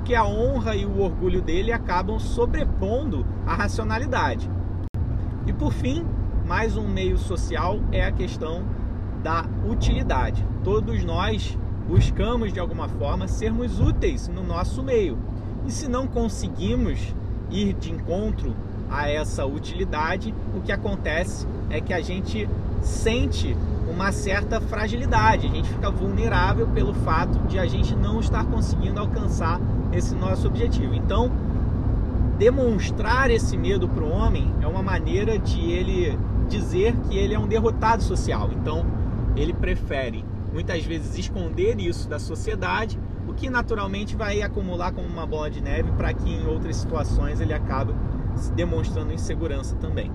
porque 0.09 0.14
a 0.14 0.25
honra 0.25 0.75
e 0.75 0.87
o 0.87 1.00
orgulho 1.02 1.43
dele 1.43 1.71
acabam 1.71 2.19
sobrepondo 2.19 3.26
a 3.47 3.55
racionalidade. 3.55 4.50
E 5.47 5.52
por 5.52 5.71
fim, 5.71 6.07
mais 6.47 6.78
um 6.78 6.88
meio 6.88 7.19
social 7.19 7.78
é 7.93 8.07
a 8.07 8.11
questão 8.11 8.64
da 9.22 9.44
utilidade. 9.68 10.44
Todos 10.64 11.04
nós 11.04 11.56
buscamos 11.88 12.52
de 12.52 12.60
alguma 12.60 12.88
forma 12.88 13.26
sermos 13.26 13.80
úteis 13.80 14.28
no 14.28 14.42
nosso 14.44 14.82
meio. 14.82 15.18
E 15.66 15.72
se 15.72 15.88
não 15.88 16.06
conseguimos 16.06 17.14
ir 17.50 17.72
de 17.75 17.90
encontro 17.90 18.54
a 18.90 19.08
essa 19.08 19.44
utilidade, 19.46 20.34
o 20.54 20.60
que 20.60 20.72
acontece 20.72 21.46
é 21.70 21.80
que 21.80 21.92
a 21.92 22.00
gente 22.00 22.48
sente 22.82 23.56
uma 23.90 24.12
certa 24.12 24.60
fragilidade, 24.60 25.46
a 25.46 25.50
gente 25.50 25.68
fica 25.68 25.90
vulnerável 25.90 26.66
pelo 26.68 26.94
fato 26.94 27.38
de 27.48 27.58
a 27.58 27.66
gente 27.66 27.94
não 27.94 28.20
estar 28.20 28.44
conseguindo 28.44 29.00
alcançar 29.00 29.60
esse 29.92 30.14
nosso 30.14 30.46
objetivo. 30.46 30.94
Então, 30.94 31.30
demonstrar 32.38 33.30
esse 33.30 33.56
medo 33.56 33.88
para 33.88 34.04
o 34.04 34.10
homem 34.10 34.54
é 34.62 34.66
uma 34.66 34.82
maneira 34.82 35.38
de 35.38 35.58
ele 35.70 36.18
dizer 36.48 36.94
que 37.08 37.16
ele 37.16 37.34
é 37.34 37.38
um 37.38 37.46
derrotado 37.46 38.02
social. 38.02 38.50
Então, 38.52 38.87
ele 39.37 39.52
prefere 39.52 40.25
muitas 40.52 40.85
vezes 40.85 41.16
esconder 41.18 41.78
isso 41.78 42.08
da 42.08 42.18
sociedade, 42.18 42.99
o 43.26 43.35
que 43.35 43.50
naturalmente 43.50 44.16
vai 44.16 44.40
acumular 44.42 44.92
como 44.92 45.06
uma 45.06 45.26
bola 45.26 45.50
de 45.50 45.61
neve 45.61 45.92
para 45.92 46.12
que 46.12 46.30
em 46.30 46.47
outras 46.47 46.76
situações 46.76 47.40
ele 47.40 47.52
acabe 47.52 47.94
demonstrando 48.54 49.12
insegurança 49.12 49.76
também. 49.76 50.11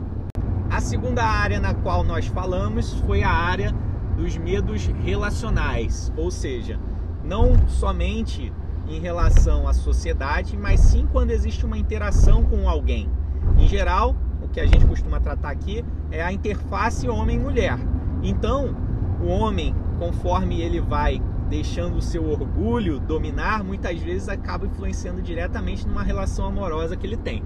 A 0.70 0.82
segunda 0.82 1.24
área 1.24 1.60
na 1.60 1.74
qual 1.74 2.04
nós 2.04 2.26
falamos 2.26 2.94
foi 3.02 3.22
a 3.22 3.30
área 3.30 3.72
dos 4.18 4.38
medos 4.38 4.88
relacionais, 5.04 6.12
ou 6.18 6.32
seja, 6.32 6.80
não 7.24 7.68
somente 7.68 8.52
em 8.88 9.00
relação 9.00 9.68
à 9.68 9.74
sociedade, 9.74 10.58
mas 10.58 10.80
sim 10.80 11.08
quando 11.12 11.32
existe 11.32 11.66
uma 11.66 11.78
interação 11.78 12.44
com 12.44 12.68
alguém. 12.68 13.10
Em 13.58 13.68
geral, 13.68 14.16
o 14.42 14.48
que 14.48 14.60
a 14.60 14.66
gente 14.66 14.86
costuma 14.86 15.20
tratar 15.20 15.52
aqui 15.52 15.86
é 16.12 16.22
a 16.22 16.34
interface 16.34 17.08
homem-mulher. 17.08 17.78
Então, 18.22 18.76
o 19.24 19.28
homem, 19.28 19.76
conforme 19.98 20.62
ele 20.62 20.82
vai 20.82 21.22
deixando 21.50 21.98
o 21.98 22.02
seu 22.02 22.30
orgulho 22.30 23.00
dominar, 23.00 23.64
muitas 23.64 24.00
vezes 24.00 24.28
acaba 24.28 24.66
influenciando 24.66 25.22
diretamente 25.22 25.88
numa 25.88 26.04
relação 26.04 26.46
amorosa 26.46 26.98
que 26.98 27.06
ele 27.06 27.18
tem. 27.18 27.44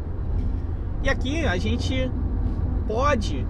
E 1.04 1.10
aqui 1.10 1.46
a 1.46 1.58
gente 1.58 2.12
pode 2.88 3.46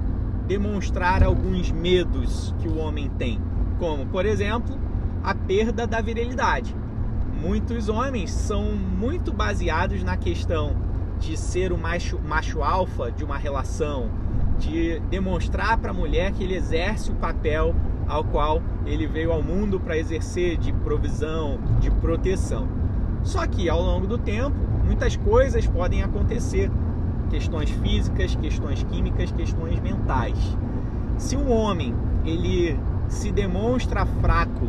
demonstrar 0.48 1.24
alguns 1.24 1.72
medos 1.72 2.54
que 2.60 2.68
o 2.68 2.78
homem 2.78 3.10
tem, 3.18 3.40
como, 3.80 4.06
por 4.08 4.26
exemplo, 4.26 4.78
a 5.24 5.36
perda 5.36 5.86
da 5.86 6.02
virilidade. 6.02 6.76
Muitos 7.42 7.88
homens 7.88 8.32
são 8.32 8.64
muito 8.76 9.32
baseados 9.32 10.04
na 10.04 10.18
questão 10.18 10.76
de 11.20 11.38
ser 11.38 11.72
o 11.72 11.78
macho, 11.78 12.20
macho 12.20 12.64
alfa 12.64 13.12
de 13.12 13.24
uma 13.24 13.38
relação, 13.38 14.10
de 14.58 15.00
demonstrar 15.02 15.78
para 15.78 15.92
a 15.92 15.94
mulher 15.94 16.32
que 16.32 16.44
ele 16.44 16.56
exerce 16.56 17.12
o 17.12 17.16
papel 17.16 17.76
ao 18.08 18.24
qual 18.24 18.62
ele 18.86 19.06
veio 19.06 19.32
ao 19.32 19.44
mundo 19.44 19.80
para 19.80 19.98
exercer 19.98 20.58
de 20.58 20.72
provisão, 20.72 21.60
de 21.80 21.92
proteção. 21.92 22.68
Só 23.24 23.46
que 23.46 23.70
ao 23.70 23.82
longo 23.82 24.08
do 24.08 24.18
tempo, 24.18 24.56
muitas 24.86 25.16
coisas 25.18 25.68
podem 25.68 26.02
acontecer 26.02 26.72
questões 27.30 27.70
físicas, 27.70 28.36
questões 28.36 28.84
químicas, 28.84 29.32
questões 29.32 29.80
mentais. 29.82 30.38
Se 31.18 31.36
um 31.36 31.52
homem 31.52 31.94
ele 32.26 32.80
se 33.10 33.32
demonstra 33.32 34.06
fraco 34.06 34.68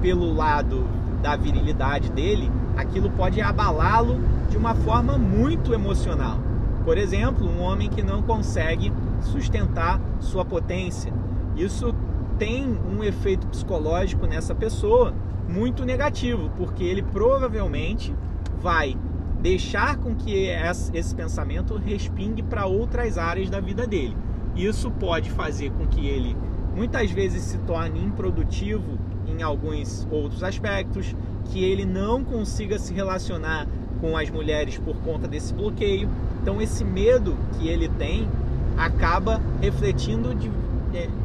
pelo 0.00 0.32
lado 0.32 0.86
da 1.22 1.36
virilidade 1.36 2.10
dele, 2.10 2.50
aquilo 2.76 3.10
pode 3.10 3.40
abalá-lo 3.40 4.20
de 4.48 4.56
uma 4.56 4.74
forma 4.74 5.18
muito 5.18 5.74
emocional. 5.74 6.38
Por 6.84 6.96
exemplo, 6.96 7.46
um 7.46 7.60
homem 7.60 7.90
que 7.90 8.02
não 8.02 8.22
consegue 8.22 8.92
sustentar 9.20 10.00
sua 10.20 10.44
potência. 10.44 11.12
Isso 11.56 11.94
tem 12.38 12.66
um 12.66 13.02
efeito 13.02 13.46
psicológico 13.48 14.26
nessa 14.26 14.54
pessoa 14.54 15.12
muito 15.48 15.84
negativo, 15.84 16.50
porque 16.56 16.84
ele 16.84 17.02
provavelmente 17.02 18.14
vai 18.60 18.96
deixar 19.40 19.96
com 19.96 20.14
que 20.14 20.48
esse 20.92 21.14
pensamento 21.14 21.76
respingue 21.76 22.42
para 22.42 22.66
outras 22.66 23.18
áreas 23.18 23.48
da 23.48 23.60
vida 23.60 23.86
dele. 23.86 24.16
Isso 24.54 24.90
pode 24.90 25.30
fazer 25.30 25.70
com 25.70 25.86
que 25.86 26.06
ele 26.06 26.36
muitas 26.74 27.10
vezes 27.10 27.42
se 27.42 27.58
torne 27.58 28.04
improdutivo 28.04 28.98
em 29.26 29.42
alguns 29.42 30.06
outros 30.10 30.42
aspectos, 30.42 31.14
que 31.46 31.62
ele 31.64 31.84
não 31.84 32.24
consiga 32.24 32.78
se 32.78 32.92
relacionar 32.92 33.66
com 34.00 34.16
as 34.16 34.30
mulheres 34.30 34.78
por 34.78 34.96
conta 34.96 35.26
desse 35.26 35.52
bloqueio. 35.52 36.08
Então, 36.42 36.60
esse 36.60 36.84
medo 36.84 37.36
que 37.58 37.68
ele 37.68 37.88
tem 37.88 38.28
acaba 38.76 39.40
refletindo 39.60 40.34
de, 40.34 40.50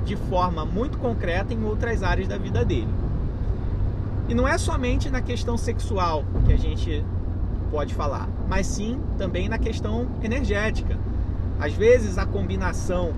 de 0.05 0.15
forma 0.15 0.65
muito 0.65 0.97
concreta 0.97 1.53
em 1.53 1.63
outras 1.63 2.03
áreas 2.03 2.27
da 2.27 2.37
vida 2.37 2.63
dele. 2.65 2.93
E 4.27 4.33
não 4.33 4.47
é 4.47 4.57
somente 4.57 5.09
na 5.09 5.21
questão 5.21 5.57
sexual 5.57 6.23
que 6.45 6.53
a 6.53 6.57
gente 6.57 7.03
pode 7.71 7.93
falar, 7.93 8.29
mas 8.47 8.67
sim 8.67 8.99
também 9.17 9.49
na 9.49 9.57
questão 9.57 10.07
energética. 10.23 10.97
Às 11.59 11.73
vezes 11.73 12.17
a 12.17 12.25
combinação, 12.25 13.13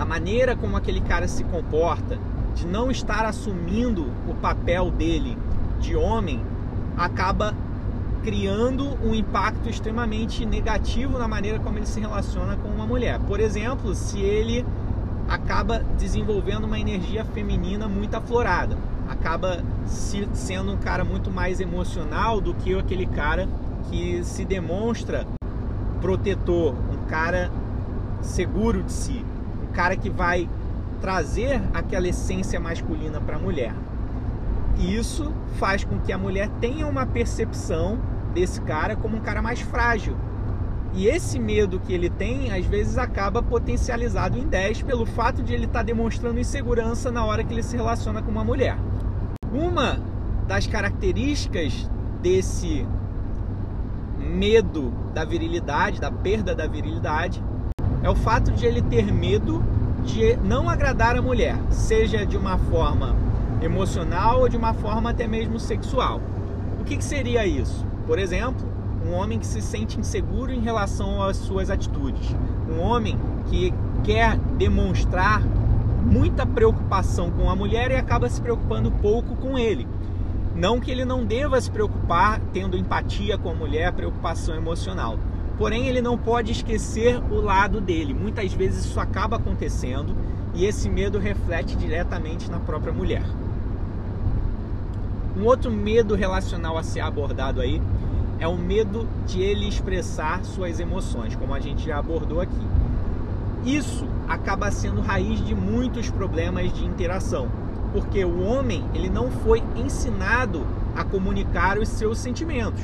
a 0.00 0.04
maneira 0.04 0.56
como 0.56 0.76
aquele 0.76 1.00
cara 1.00 1.26
se 1.28 1.44
comporta, 1.44 2.18
de 2.54 2.66
não 2.66 2.90
estar 2.90 3.24
assumindo 3.24 4.06
o 4.28 4.34
papel 4.34 4.90
dele 4.90 5.36
de 5.80 5.94
homem, 5.94 6.42
acaba 6.96 7.54
criando 8.22 8.98
um 9.04 9.14
impacto 9.14 9.68
extremamente 9.68 10.44
negativo 10.44 11.18
na 11.18 11.28
maneira 11.28 11.58
como 11.60 11.78
ele 11.78 11.86
se 11.86 12.00
relaciona 12.00 12.56
com 12.56 12.68
uma 12.68 12.86
mulher. 12.86 13.18
Por 13.20 13.38
exemplo, 13.38 13.94
se 13.94 14.18
ele 14.20 14.64
acaba 15.28 15.80
desenvolvendo 15.98 16.64
uma 16.64 16.80
energia 16.80 17.24
feminina 17.24 17.86
muito 17.86 18.14
aflorada. 18.16 18.76
acaba 19.08 19.62
se, 19.86 20.28
sendo 20.34 20.72
um 20.72 20.76
cara 20.76 21.04
muito 21.04 21.30
mais 21.30 21.60
emocional 21.60 22.40
do 22.40 22.54
que 22.54 22.78
aquele 22.78 23.06
cara 23.06 23.48
que 23.88 24.22
se 24.22 24.44
demonstra 24.44 25.26
protetor, 26.00 26.74
um 26.92 27.06
cara 27.06 27.50
seguro 28.20 28.82
de 28.82 28.92
si, 28.92 29.24
um 29.62 29.72
cara 29.72 29.96
que 29.96 30.10
vai 30.10 30.48
trazer 31.00 31.62
aquela 31.72 32.08
essência 32.08 32.60
masculina 32.60 33.20
para 33.20 33.36
a 33.36 33.38
mulher. 33.38 33.74
E 34.78 34.94
isso 34.94 35.32
faz 35.58 35.84
com 35.84 35.98
que 35.98 36.12
a 36.12 36.18
mulher 36.18 36.48
tenha 36.60 36.86
uma 36.86 37.06
percepção 37.06 37.98
desse 38.34 38.60
cara 38.60 38.94
como 38.94 39.16
um 39.16 39.20
cara 39.20 39.40
mais 39.40 39.60
frágil. 39.60 40.16
E 40.94 41.06
esse 41.06 41.38
medo 41.38 41.78
que 41.78 41.92
ele 41.92 42.08
tem, 42.08 42.52
às 42.52 42.64
vezes 42.64 42.98
acaba 42.98 43.42
potencializado 43.42 44.38
em 44.38 44.46
10 44.46 44.82
pelo 44.82 45.06
fato 45.06 45.42
de 45.42 45.52
ele 45.52 45.66
estar 45.66 45.80
tá 45.80 45.84
demonstrando 45.84 46.40
insegurança 46.40 47.10
na 47.10 47.24
hora 47.24 47.44
que 47.44 47.52
ele 47.52 47.62
se 47.62 47.76
relaciona 47.76 48.22
com 48.22 48.30
uma 48.30 48.44
mulher. 48.44 48.76
Uma 49.52 50.00
das 50.46 50.66
características 50.66 51.88
desse 52.22 52.86
medo 54.18 54.92
da 55.14 55.24
virilidade, 55.24 56.00
da 56.00 56.10
perda 56.10 56.54
da 56.54 56.66
virilidade, 56.66 57.42
é 58.02 58.10
o 58.10 58.14
fato 58.14 58.50
de 58.52 58.66
ele 58.66 58.82
ter 58.82 59.12
medo 59.12 59.62
de 60.04 60.36
não 60.36 60.68
agradar 60.68 61.16
a 61.16 61.22
mulher, 61.22 61.56
seja 61.70 62.24
de 62.24 62.36
uma 62.36 62.56
forma 62.56 63.14
emocional 63.60 64.40
ou 64.40 64.48
de 64.48 64.56
uma 64.56 64.72
forma 64.72 65.10
até 65.10 65.26
mesmo 65.26 65.58
sexual. 65.58 66.20
O 66.80 66.84
que, 66.84 66.96
que 66.96 67.04
seria 67.04 67.46
isso? 67.46 67.86
Por 68.06 68.18
exemplo, 68.18 68.67
um 69.08 69.14
homem 69.14 69.38
que 69.38 69.46
se 69.46 69.62
sente 69.62 69.98
inseguro 69.98 70.52
em 70.52 70.60
relação 70.60 71.22
às 71.22 71.38
suas 71.38 71.70
atitudes, 71.70 72.34
um 72.68 72.80
homem 72.80 73.18
que 73.46 73.72
quer 74.04 74.36
demonstrar 74.58 75.42
muita 76.04 76.44
preocupação 76.44 77.30
com 77.30 77.50
a 77.50 77.56
mulher 77.56 77.90
e 77.90 77.96
acaba 77.96 78.28
se 78.28 78.40
preocupando 78.40 78.90
pouco 78.90 79.34
com 79.36 79.58
ele. 79.58 79.88
Não 80.54 80.80
que 80.80 80.90
ele 80.90 81.04
não 81.04 81.24
deva 81.24 81.60
se 81.60 81.70
preocupar 81.70 82.40
tendo 82.52 82.76
empatia 82.76 83.38
com 83.38 83.50
a 83.50 83.54
mulher, 83.54 83.92
preocupação 83.92 84.54
emocional. 84.54 85.18
Porém, 85.56 85.88
ele 85.88 86.00
não 86.00 86.16
pode 86.16 86.52
esquecer 86.52 87.20
o 87.30 87.40
lado 87.40 87.80
dele. 87.80 88.14
Muitas 88.14 88.52
vezes 88.52 88.84
isso 88.84 89.00
acaba 89.00 89.36
acontecendo 89.36 90.14
e 90.54 90.64
esse 90.64 90.88
medo 90.88 91.18
reflete 91.18 91.76
diretamente 91.76 92.50
na 92.50 92.58
própria 92.58 92.92
mulher. 92.92 93.24
Um 95.36 95.44
outro 95.44 95.70
medo 95.70 96.14
relacional 96.14 96.76
a 96.76 96.82
ser 96.82 97.00
abordado 97.00 97.60
aí 97.60 97.80
é 98.38 98.46
o 98.46 98.56
medo 98.56 99.08
de 99.26 99.40
ele 99.40 99.68
expressar 99.68 100.44
suas 100.44 100.78
emoções, 100.78 101.34
como 101.34 101.54
a 101.54 101.60
gente 101.60 101.86
já 101.86 101.98
abordou 101.98 102.40
aqui. 102.40 102.66
Isso 103.64 104.06
acaba 104.28 104.70
sendo 104.70 105.00
raiz 105.00 105.44
de 105.44 105.54
muitos 105.54 106.08
problemas 106.10 106.72
de 106.72 106.84
interação, 106.84 107.48
porque 107.92 108.24
o 108.24 108.42
homem 108.42 108.84
ele 108.94 109.08
não 109.08 109.30
foi 109.30 109.62
ensinado 109.76 110.64
a 110.94 111.04
comunicar 111.04 111.78
os 111.78 111.88
seus 111.88 112.18
sentimentos, 112.18 112.82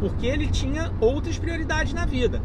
porque 0.00 0.26
ele 0.26 0.48
tinha 0.48 0.92
outras 1.00 1.38
prioridades 1.38 1.92
na 1.92 2.04
vida. 2.04 2.42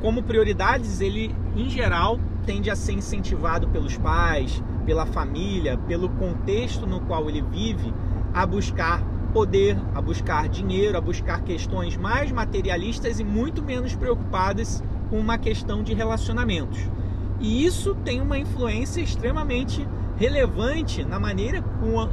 Como 0.00 0.22
prioridades, 0.22 1.00
ele 1.00 1.34
em 1.54 1.68
geral 1.68 2.18
tende 2.44 2.70
a 2.70 2.76
ser 2.76 2.92
incentivado 2.92 3.68
pelos 3.68 3.96
pais, 3.96 4.62
pela 4.84 5.06
família, 5.06 5.78
pelo 5.86 6.08
contexto 6.08 6.86
no 6.86 7.00
qual 7.02 7.28
ele 7.28 7.42
vive, 7.42 7.94
a 8.34 8.44
buscar 8.44 9.02
poder, 9.32 9.76
a 9.94 10.00
buscar 10.00 10.48
dinheiro, 10.48 10.96
a 10.96 11.00
buscar 11.00 11.42
questões 11.42 11.96
mais 11.96 12.30
materialistas 12.30 13.18
e 13.18 13.24
muito 13.24 13.62
menos 13.62 13.94
preocupadas 13.94 14.82
com 15.08 15.18
uma 15.18 15.38
questão 15.38 15.82
de 15.82 15.94
relacionamentos. 15.94 16.78
E 17.40 17.64
isso 17.64 17.94
tem 18.04 18.20
uma 18.20 18.38
influência 18.38 19.00
extremamente 19.00 19.86
relevante 20.16 21.04
na 21.04 21.18
maneira 21.18 21.62
com 21.62 21.98
a, 21.98 22.08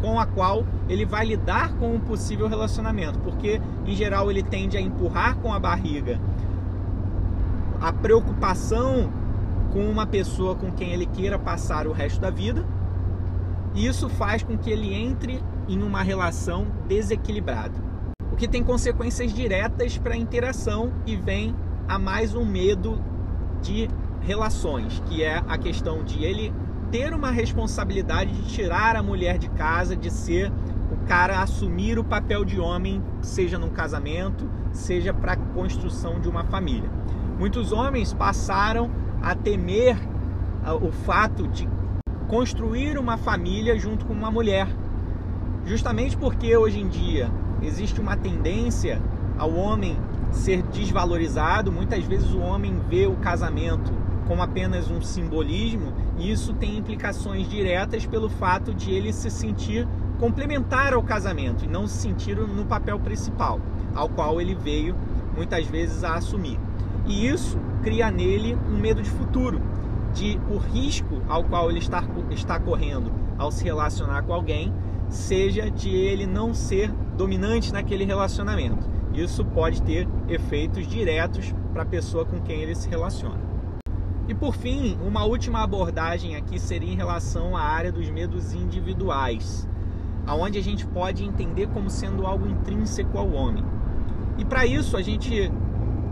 com 0.00 0.18
a 0.18 0.26
qual 0.26 0.66
ele 0.88 1.04
vai 1.04 1.26
lidar 1.26 1.74
com 1.74 1.94
um 1.94 2.00
possível 2.00 2.48
relacionamento, 2.48 3.18
porque 3.20 3.60
em 3.86 3.94
geral 3.94 4.30
ele 4.30 4.42
tende 4.42 4.76
a 4.76 4.80
empurrar 4.80 5.36
com 5.36 5.52
a 5.52 5.58
barriga 5.58 6.18
a 7.80 7.92
preocupação 7.92 9.12
com 9.72 9.88
uma 9.88 10.06
pessoa 10.06 10.54
com 10.54 10.72
quem 10.72 10.92
ele 10.92 11.06
queira 11.06 11.38
passar 11.38 11.86
o 11.86 11.92
resto 11.92 12.20
da 12.20 12.30
vida. 12.30 12.64
E 13.74 13.86
isso 13.86 14.08
faz 14.08 14.42
com 14.42 14.56
que 14.56 14.70
ele 14.70 14.94
entre 14.94 15.42
em 15.68 15.82
uma 15.82 16.02
relação 16.02 16.66
desequilibrada, 16.86 17.74
o 18.32 18.36
que 18.36 18.46
tem 18.46 18.62
consequências 18.62 19.32
diretas 19.32 19.98
para 19.98 20.14
a 20.14 20.16
interação 20.16 20.92
e 21.06 21.16
vem 21.16 21.54
a 21.88 21.98
mais 21.98 22.34
um 22.34 22.44
medo 22.44 23.02
de 23.62 23.88
relações, 24.20 25.02
que 25.06 25.22
é 25.22 25.42
a 25.48 25.56
questão 25.56 26.02
de 26.04 26.24
ele 26.24 26.52
ter 26.90 27.12
uma 27.12 27.30
responsabilidade 27.30 28.32
de 28.32 28.48
tirar 28.48 28.96
a 28.96 29.02
mulher 29.02 29.38
de 29.38 29.48
casa, 29.50 29.96
de 29.96 30.10
ser 30.10 30.52
o 30.92 31.06
cara 31.06 31.40
assumir 31.40 31.98
o 31.98 32.04
papel 32.04 32.44
de 32.44 32.60
homem, 32.60 33.02
seja 33.20 33.58
num 33.58 33.70
casamento, 33.70 34.48
seja 34.72 35.12
para 35.12 35.32
a 35.32 35.36
construção 35.36 36.20
de 36.20 36.28
uma 36.28 36.44
família. 36.44 36.90
Muitos 37.38 37.72
homens 37.72 38.12
passaram 38.12 38.90
a 39.22 39.34
temer 39.34 39.98
ah, 40.64 40.74
o 40.74 40.92
fato 40.92 41.48
de 41.48 41.68
construir 42.28 42.98
uma 42.98 43.16
família 43.16 43.78
junto 43.78 44.04
com 44.04 44.12
uma 44.12 44.30
mulher, 44.30 44.68
justamente 45.66 46.16
porque 46.16 46.56
hoje 46.56 46.80
em 46.80 46.88
dia 46.88 47.30
existe 47.60 48.00
uma 48.00 48.16
tendência 48.16 49.02
ao 49.36 49.52
homem 49.52 49.98
ser 50.30 50.62
desvalorizado, 50.62 51.70
muitas 51.70 52.04
vezes 52.04 52.32
o 52.32 52.38
homem 52.38 52.80
vê 52.88 53.06
o 53.06 53.16
casamento 53.16 53.92
como 54.26 54.42
apenas 54.42 54.90
um 54.90 55.00
simbolismo, 55.00 55.92
e 56.18 56.30
isso 56.30 56.52
tem 56.54 56.76
implicações 56.76 57.48
diretas 57.48 58.04
pelo 58.06 58.28
fato 58.28 58.74
de 58.74 58.90
ele 58.90 59.12
se 59.12 59.30
sentir 59.30 59.86
complementar 60.18 60.94
ao 60.94 61.02
casamento 61.02 61.64
e 61.64 61.68
não 61.68 61.86
se 61.86 61.98
sentir 61.98 62.36
no 62.36 62.64
papel 62.64 62.98
principal, 62.98 63.60
ao 63.94 64.08
qual 64.08 64.40
ele 64.40 64.54
veio 64.54 64.96
muitas 65.36 65.66
vezes 65.66 66.02
a 66.02 66.14
assumir. 66.14 66.58
E 67.06 67.28
isso 67.28 67.58
cria 67.82 68.10
nele 68.10 68.58
um 68.68 68.76
medo 68.78 69.00
de 69.00 69.10
futuro, 69.10 69.60
de 70.12 70.40
o 70.50 70.56
risco 70.56 71.22
ao 71.28 71.44
qual 71.44 71.70
ele 71.70 71.78
está, 71.78 72.02
está 72.30 72.58
correndo 72.58 73.12
ao 73.38 73.52
se 73.52 73.62
relacionar 73.62 74.22
com 74.22 74.32
alguém 74.32 74.72
seja 75.08 75.70
de 75.70 75.88
ele 75.88 76.26
não 76.26 76.52
ser 76.52 76.90
dominante 77.16 77.72
naquele 77.72 78.04
relacionamento. 78.04 78.88
Isso 79.14 79.44
pode 79.44 79.82
ter 79.82 80.06
efeitos 80.28 80.86
diretos 80.86 81.54
para 81.72 81.82
a 81.82 81.86
pessoa 81.86 82.24
com 82.24 82.40
quem 82.40 82.60
ele 82.60 82.74
se 82.74 82.88
relaciona. 82.88 83.40
E 84.28 84.34
por 84.34 84.54
fim, 84.54 84.98
uma 85.06 85.24
última 85.24 85.62
abordagem 85.62 86.36
aqui 86.36 86.58
seria 86.58 86.92
em 86.92 86.96
relação 86.96 87.56
à 87.56 87.62
área 87.62 87.92
dos 87.92 88.10
medos 88.10 88.52
individuais, 88.52 89.68
aonde 90.26 90.58
a 90.58 90.62
gente 90.62 90.84
pode 90.86 91.24
entender 91.24 91.68
como 91.68 91.88
sendo 91.88 92.26
algo 92.26 92.46
intrínseco 92.46 93.16
ao 93.16 93.30
homem. 93.30 93.64
E 94.36 94.44
para 94.44 94.66
isso 94.66 94.96
a 94.96 95.02
gente 95.02 95.50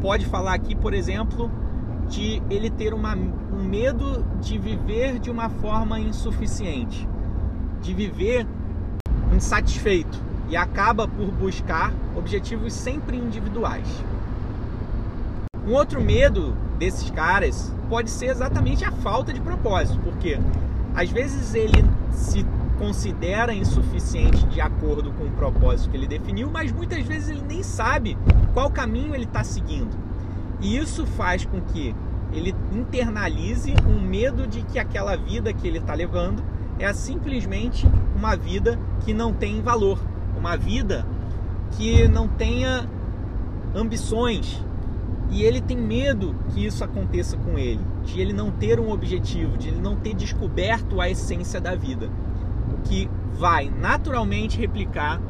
pode 0.01 0.27
falar 0.27 0.55
aqui, 0.55 0.77
por 0.77 0.95
exemplo, 0.95 1.51
de 2.09 2.43
ele 2.49 2.71
ter 2.71 2.95
uma, 2.95 3.15
um 3.17 3.65
medo 3.65 4.25
de 4.41 4.59
viver 4.59 5.19
de 5.19 5.31
uma 5.31 5.49
forma 5.49 5.99
insuficiente, 5.99 7.09
de 7.81 7.93
viver 7.93 8.47
insatisfeito 9.35 10.21
e 10.49 10.57
acaba 10.57 11.09
por 11.09 11.27
buscar 11.33 11.93
objetivos 12.17 12.73
sempre 12.73 13.17
individuais. 13.17 13.87
Um 15.67 15.73
outro 15.73 16.01
medo 16.01 16.55
desses 16.79 17.11
caras 17.11 17.73
pode 17.89 18.11
ser 18.11 18.27
exatamente 18.27 18.85
a 18.85 18.93
falta 18.93 19.33
de 19.33 19.41
propósito, 19.41 19.99
porque 20.01 20.39
às 20.95 21.11
vezes 21.11 21.55
ele 21.55 21.85
se 22.13 22.45
considera 22.79 23.55
insuficiente 23.55 24.45
de 24.47 24.61
acordo 24.61 25.13
com 25.13 25.25
o 25.25 25.31
propósito 25.31 25.91
que 25.91 25.97
ele 25.97 26.07
definiu, 26.07 26.51
mas 26.51 26.73
muitas 26.73 27.05
vezes 27.07 27.31
ele 27.31 27.43
nem 27.49 27.63
sabe 27.63 28.19
qual 28.53 28.71
caminho 28.71 29.15
ele 29.15 29.25
está 29.25 29.43
seguindo. 29.43 29.97
E 30.61 30.77
isso 30.77 31.07
faz 31.07 31.45
com 31.45 31.61
que 31.61 31.95
ele 32.33 32.55
internalize 32.73 33.75
um 33.87 34.01
medo 34.01 34.47
de 34.47 34.63
que 34.63 34.79
aquela 34.79 35.17
vida 35.17 35.53
que 35.53 35.67
ele 35.67 35.79
está 35.79 35.95
levando 35.95 36.43
é 36.79 36.93
simplesmente 36.93 37.87
uma 38.17 38.37
vida 38.37 38.79
que 39.05 39.13
não 39.13 39.33
tem 39.33 39.61
valor, 39.63 39.99
uma 40.37 40.57
vida 40.57 41.07
que 41.73 42.07
não 42.09 42.29
tenha 42.29 42.89
ambições. 43.75 44.63
E 45.31 45.43
ele 45.43 45.61
tem 45.61 45.77
medo 45.77 46.35
que 46.51 46.65
isso 46.65 46.85
aconteça 46.85 47.37
com 47.37 47.59
ele, 47.59 47.81
de 48.05 48.21
ele 48.21 48.33
não 48.33 48.51
ter 48.51 48.79
um 48.79 48.91
objetivo, 48.91 49.57
de 49.57 49.69
ele 49.69 49.81
não 49.81 49.97
ter 49.97 50.15
descoberto 50.15 51.01
a 51.01 51.09
essência 51.09 51.61
da 51.61 51.75
vida, 51.75 52.11
o 52.73 52.83
que 52.83 53.11
vai 53.33 53.69
naturalmente 53.69 54.59
replicar 54.59 55.21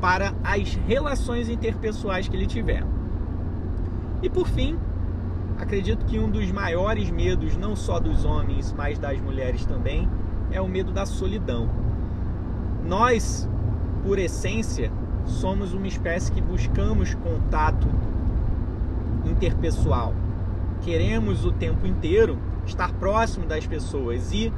para 0.00 0.34
as 0.44 0.74
relações 0.74 1.48
interpessoais 1.48 2.28
que 2.28 2.36
ele 2.36 2.46
tiver. 2.46 2.84
E 4.22 4.28
por 4.28 4.46
fim, 4.46 4.78
acredito 5.58 6.04
que 6.04 6.18
um 6.18 6.30
dos 6.30 6.50
maiores 6.52 7.10
medos, 7.10 7.56
não 7.56 7.74
só 7.74 7.98
dos 7.98 8.24
homens, 8.24 8.72
mas 8.76 8.98
das 8.98 9.20
mulheres 9.20 9.64
também, 9.64 10.08
é 10.50 10.60
o 10.60 10.68
medo 10.68 10.92
da 10.92 11.06
solidão. 11.06 11.68
Nós, 12.84 13.48
por 14.02 14.18
essência, 14.18 14.90
somos 15.24 15.74
uma 15.74 15.86
espécie 15.86 16.32
que 16.32 16.40
buscamos 16.40 17.14
contato 17.14 17.88
interpessoal. 19.24 20.14
Queremos 20.80 21.44
o 21.44 21.52
tempo 21.52 21.86
inteiro 21.86 22.38
estar 22.66 22.92
próximo 22.94 23.46
das 23.46 23.66
pessoas 23.66 24.32
e 24.32 24.52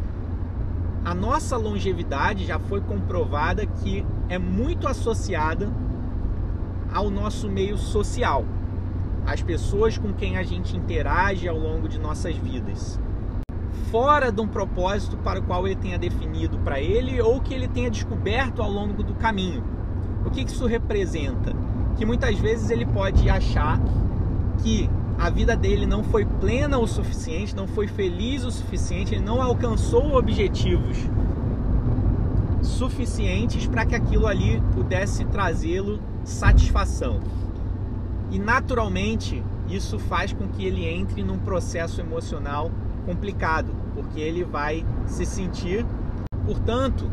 a 1.04 1.14
nossa 1.14 1.56
longevidade 1.56 2.44
já 2.44 2.58
foi 2.58 2.80
comprovada 2.80 3.64
que 3.64 4.06
é 4.28 4.38
muito 4.38 4.86
associada 4.86 5.70
ao 6.92 7.08
nosso 7.08 7.48
meio 7.48 7.78
social, 7.78 8.44
às 9.24 9.42
pessoas 9.42 9.96
com 9.96 10.12
quem 10.12 10.36
a 10.36 10.42
gente 10.42 10.76
interage 10.76 11.48
ao 11.48 11.56
longo 11.56 11.88
de 11.88 11.98
nossas 11.98 12.36
vidas. 12.36 13.00
Fora 13.90 14.30
de 14.30 14.40
um 14.40 14.46
propósito 14.46 15.16
para 15.16 15.40
o 15.40 15.42
qual 15.42 15.66
ele 15.66 15.74
tenha 15.74 15.98
definido 15.98 16.58
para 16.60 16.80
ele 16.80 17.20
ou 17.20 17.40
que 17.40 17.52
ele 17.52 17.66
tenha 17.66 17.90
descoberto 17.90 18.62
ao 18.62 18.70
longo 18.70 19.02
do 19.02 19.14
caminho. 19.14 19.64
O 20.24 20.30
que 20.30 20.42
isso 20.42 20.64
representa? 20.66 21.52
Que 21.96 22.06
muitas 22.06 22.38
vezes 22.38 22.70
ele 22.70 22.86
pode 22.86 23.28
achar 23.28 23.80
que 24.62 24.88
a 25.18 25.28
vida 25.28 25.56
dele 25.56 25.86
não 25.86 26.04
foi 26.04 26.24
plena 26.24 26.78
o 26.78 26.86
suficiente, 26.86 27.54
não 27.56 27.66
foi 27.66 27.88
feliz 27.88 28.44
o 28.44 28.50
suficiente, 28.52 29.14
ele 29.14 29.24
não 29.24 29.42
alcançou 29.42 30.14
objetivos 30.14 30.96
suficientes 32.62 33.66
para 33.66 33.84
que 33.84 33.94
aquilo 33.94 34.26
ali 34.26 34.62
pudesse 34.72 35.24
trazê-lo 35.24 35.98
satisfação. 36.24 37.18
E 38.30 38.38
naturalmente 38.38 39.42
isso 39.68 39.98
faz 39.98 40.32
com 40.32 40.46
que 40.46 40.64
ele 40.64 40.86
entre 40.86 41.24
num 41.24 41.38
processo 41.38 42.00
emocional 42.00 42.70
complicado, 43.00 43.74
porque 43.94 44.20
ele 44.20 44.44
vai 44.44 44.84
se 45.06 45.24
sentir. 45.24 45.86
Portanto, 46.44 47.10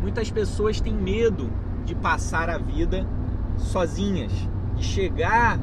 muitas 0.00 0.30
pessoas 0.30 0.80
têm 0.80 0.94
medo 0.94 1.50
de 1.84 1.94
passar 1.94 2.48
a 2.48 2.58
vida 2.58 3.06
sozinhas, 3.56 4.32
de 4.74 4.84
chegar 4.84 5.58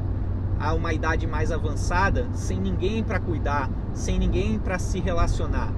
a 0.58 0.72
uma 0.74 0.92
idade 0.92 1.26
mais 1.26 1.50
avançada 1.50 2.28
sem 2.32 2.60
ninguém 2.60 3.02
para 3.02 3.18
cuidar, 3.18 3.68
sem 3.92 4.18
ninguém 4.18 4.58
para 4.58 4.78
se 4.78 5.00
relacionar. 5.00 5.72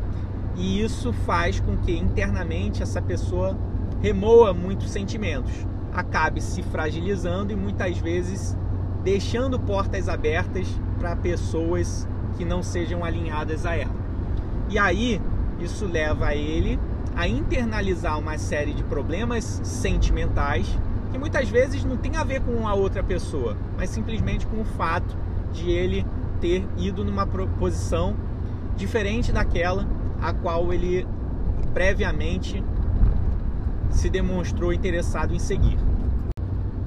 E 0.57 0.83
isso 0.83 1.13
faz 1.13 1.59
com 1.59 1.77
que 1.77 1.97
internamente 1.97 2.83
essa 2.83 3.03
pessoa 3.03 3.57
remoa 4.01 4.53
muitos 4.53 4.91
sentimentos, 4.91 5.67
acabe 5.93 6.41
se 6.41 6.63
fragilizando 6.63 7.53
e 7.53 7.57
muitas 7.57 7.99
vezes 7.99 8.57
deixando 9.03 9.59
portas 9.59 10.09
abertas 10.09 10.69
para 10.99 11.17
pessoas 11.17 12.09
que 12.37 12.44
não 12.44 12.62
sejam 12.62 13.05
alinhadas 13.05 13.64
a 13.66 13.77
ela. 13.77 13.94
E 14.68 14.79
aí 14.79 15.20
isso 15.61 15.87
leva 15.87 16.35
ele 16.35 16.79
a 17.14 17.29
internalizar 17.29 18.18
uma 18.18 18.37
série 18.38 18.73
de 18.75 18.83
problemas 18.83 19.61
sentimentais 19.62 20.66
que 21.12 21.18
muitas 21.18 21.49
vezes 21.49 21.85
não 21.85 21.97
tem 21.97 22.16
a 22.16 22.25
ver 22.25 22.40
com 22.40 22.66
a 22.66 22.75
outra 22.75 23.03
pessoa, 23.03 23.57
mas 23.79 23.90
simplesmente 23.90 24.47
com 24.49 24.61
o 24.61 24.64
fato 24.64 25.16
de 25.53 25.70
ele 25.70 26.05
ter 26.40 26.66
ido 26.77 27.05
numa 27.05 27.25
posição 27.25 28.16
diferente 28.77 29.31
daquela 29.31 29.87
a 30.20 30.33
qual 30.33 30.73
ele 30.73 31.07
previamente 31.73 32.64
se 33.90 34.11
demonstrou 34.11 34.73
interessado 34.73 35.33
em 35.33 35.38
seguir. 35.38 35.79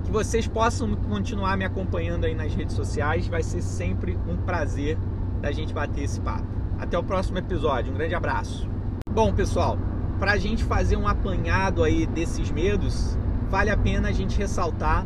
Que 0.03 0.11
vocês 0.11 0.45
possam 0.45 0.93
continuar 0.95 1.55
me 1.55 1.63
acompanhando 1.63 2.25
aí 2.25 2.35
nas 2.35 2.53
redes 2.53 2.75
sociais, 2.75 3.27
vai 3.27 3.43
ser 3.43 3.61
sempre 3.61 4.17
um 4.27 4.35
prazer 4.35 4.97
da 5.41 5.51
gente 5.51 5.73
bater 5.73 6.03
esse 6.03 6.19
papo. 6.19 6.45
Até 6.79 6.97
o 6.97 7.03
próximo 7.03 7.37
episódio, 7.37 7.91
um 7.91 7.95
grande 7.95 8.15
abraço. 8.15 8.69
Bom, 9.11 9.33
pessoal, 9.33 9.77
para 10.19 10.33
a 10.33 10.37
gente 10.37 10.63
fazer 10.63 10.95
um 10.95 11.07
apanhado 11.07 11.83
aí 11.83 12.05
desses 12.05 12.51
medos, 12.51 13.17
vale 13.49 13.69
a 13.69 13.77
pena 13.77 14.09
a 14.09 14.11
gente 14.11 14.37
ressaltar 14.37 15.05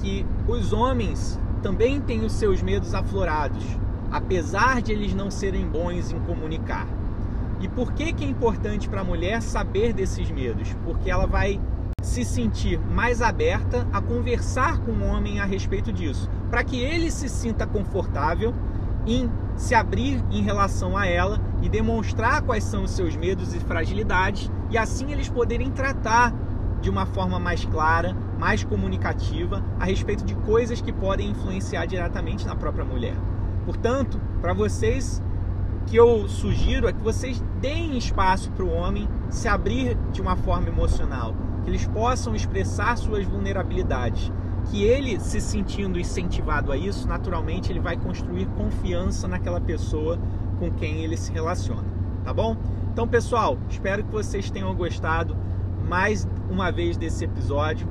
que 0.00 0.24
os 0.46 0.72
homens 0.72 1.38
também 1.62 2.00
têm 2.00 2.24
os 2.24 2.32
seus 2.32 2.62
medos 2.62 2.94
aflorados, 2.94 3.64
apesar 4.10 4.80
de 4.80 4.92
eles 4.92 5.14
não 5.14 5.30
serem 5.30 5.66
bons 5.66 6.12
em 6.12 6.20
comunicar. 6.20 6.86
E 7.60 7.68
por 7.68 7.92
que, 7.92 8.12
que 8.12 8.24
é 8.24 8.28
importante 8.28 8.88
para 8.88 9.00
a 9.00 9.04
mulher 9.04 9.42
saber 9.42 9.92
desses 9.92 10.30
medos? 10.30 10.74
Porque 10.84 11.10
ela 11.10 11.26
vai 11.26 11.60
se 12.00 12.24
sentir 12.24 12.78
mais 12.78 13.20
aberta 13.20 13.86
a 13.92 14.00
conversar 14.00 14.78
com 14.78 14.92
o 14.92 15.04
homem 15.04 15.40
a 15.40 15.44
respeito 15.44 15.92
disso, 15.92 16.30
para 16.48 16.62
que 16.62 16.80
ele 16.80 17.10
se 17.10 17.28
sinta 17.28 17.66
confortável 17.66 18.54
em 19.12 19.30
se 19.56 19.74
abrir 19.74 20.22
em 20.30 20.42
relação 20.42 20.96
a 20.96 21.06
ela 21.06 21.40
e 21.62 21.68
demonstrar 21.68 22.42
quais 22.42 22.64
são 22.64 22.84
os 22.84 22.92
seus 22.92 23.16
medos 23.16 23.54
e 23.54 23.60
fragilidades 23.60 24.50
e 24.70 24.78
assim 24.78 25.12
eles 25.12 25.28
poderem 25.28 25.70
tratar 25.70 26.32
de 26.80 26.88
uma 26.88 27.06
forma 27.06 27.38
mais 27.38 27.64
clara, 27.64 28.16
mais 28.38 28.62
comunicativa 28.62 29.64
a 29.80 29.84
respeito 29.84 30.24
de 30.24 30.34
coisas 30.36 30.80
que 30.80 30.92
podem 30.92 31.30
influenciar 31.30 31.86
diretamente 31.86 32.46
na 32.46 32.54
própria 32.54 32.84
mulher. 32.84 33.16
Portanto, 33.64 34.20
para 34.40 34.52
vocês 34.52 35.20
que 35.86 35.96
eu 35.96 36.28
sugiro 36.28 36.86
é 36.86 36.92
que 36.92 37.02
vocês 37.02 37.42
deem 37.60 37.96
espaço 37.96 38.50
para 38.52 38.64
o 38.64 38.72
homem 38.72 39.08
se 39.30 39.48
abrir 39.48 39.96
de 40.12 40.20
uma 40.20 40.36
forma 40.36 40.68
emocional, 40.68 41.34
que 41.64 41.70
eles 41.70 41.86
possam 41.86 42.34
expressar 42.34 42.96
suas 42.96 43.26
vulnerabilidades, 43.26 44.30
que 44.70 44.84
ele 44.84 45.18
se 45.18 45.40
sentindo 45.40 45.98
incentivado 45.98 46.70
a 46.70 46.76
isso, 46.76 47.08
naturalmente 47.08 47.72
ele 47.72 47.80
vai 47.80 47.96
construir 47.96 48.46
confiança 48.56 49.26
naquela 49.26 49.60
pessoa 49.60 50.18
com 50.58 50.70
quem 50.70 51.02
ele 51.02 51.16
se 51.16 51.32
relaciona, 51.32 51.84
tá 52.24 52.32
bom? 52.32 52.56
Então, 52.92 53.06
pessoal, 53.06 53.56
espero 53.70 54.04
que 54.04 54.10
vocês 54.10 54.50
tenham 54.50 54.74
gostado 54.74 55.36
mais 55.88 56.28
uma 56.50 56.70
vez 56.70 56.96
desse 56.96 57.24
episódio. 57.24 57.88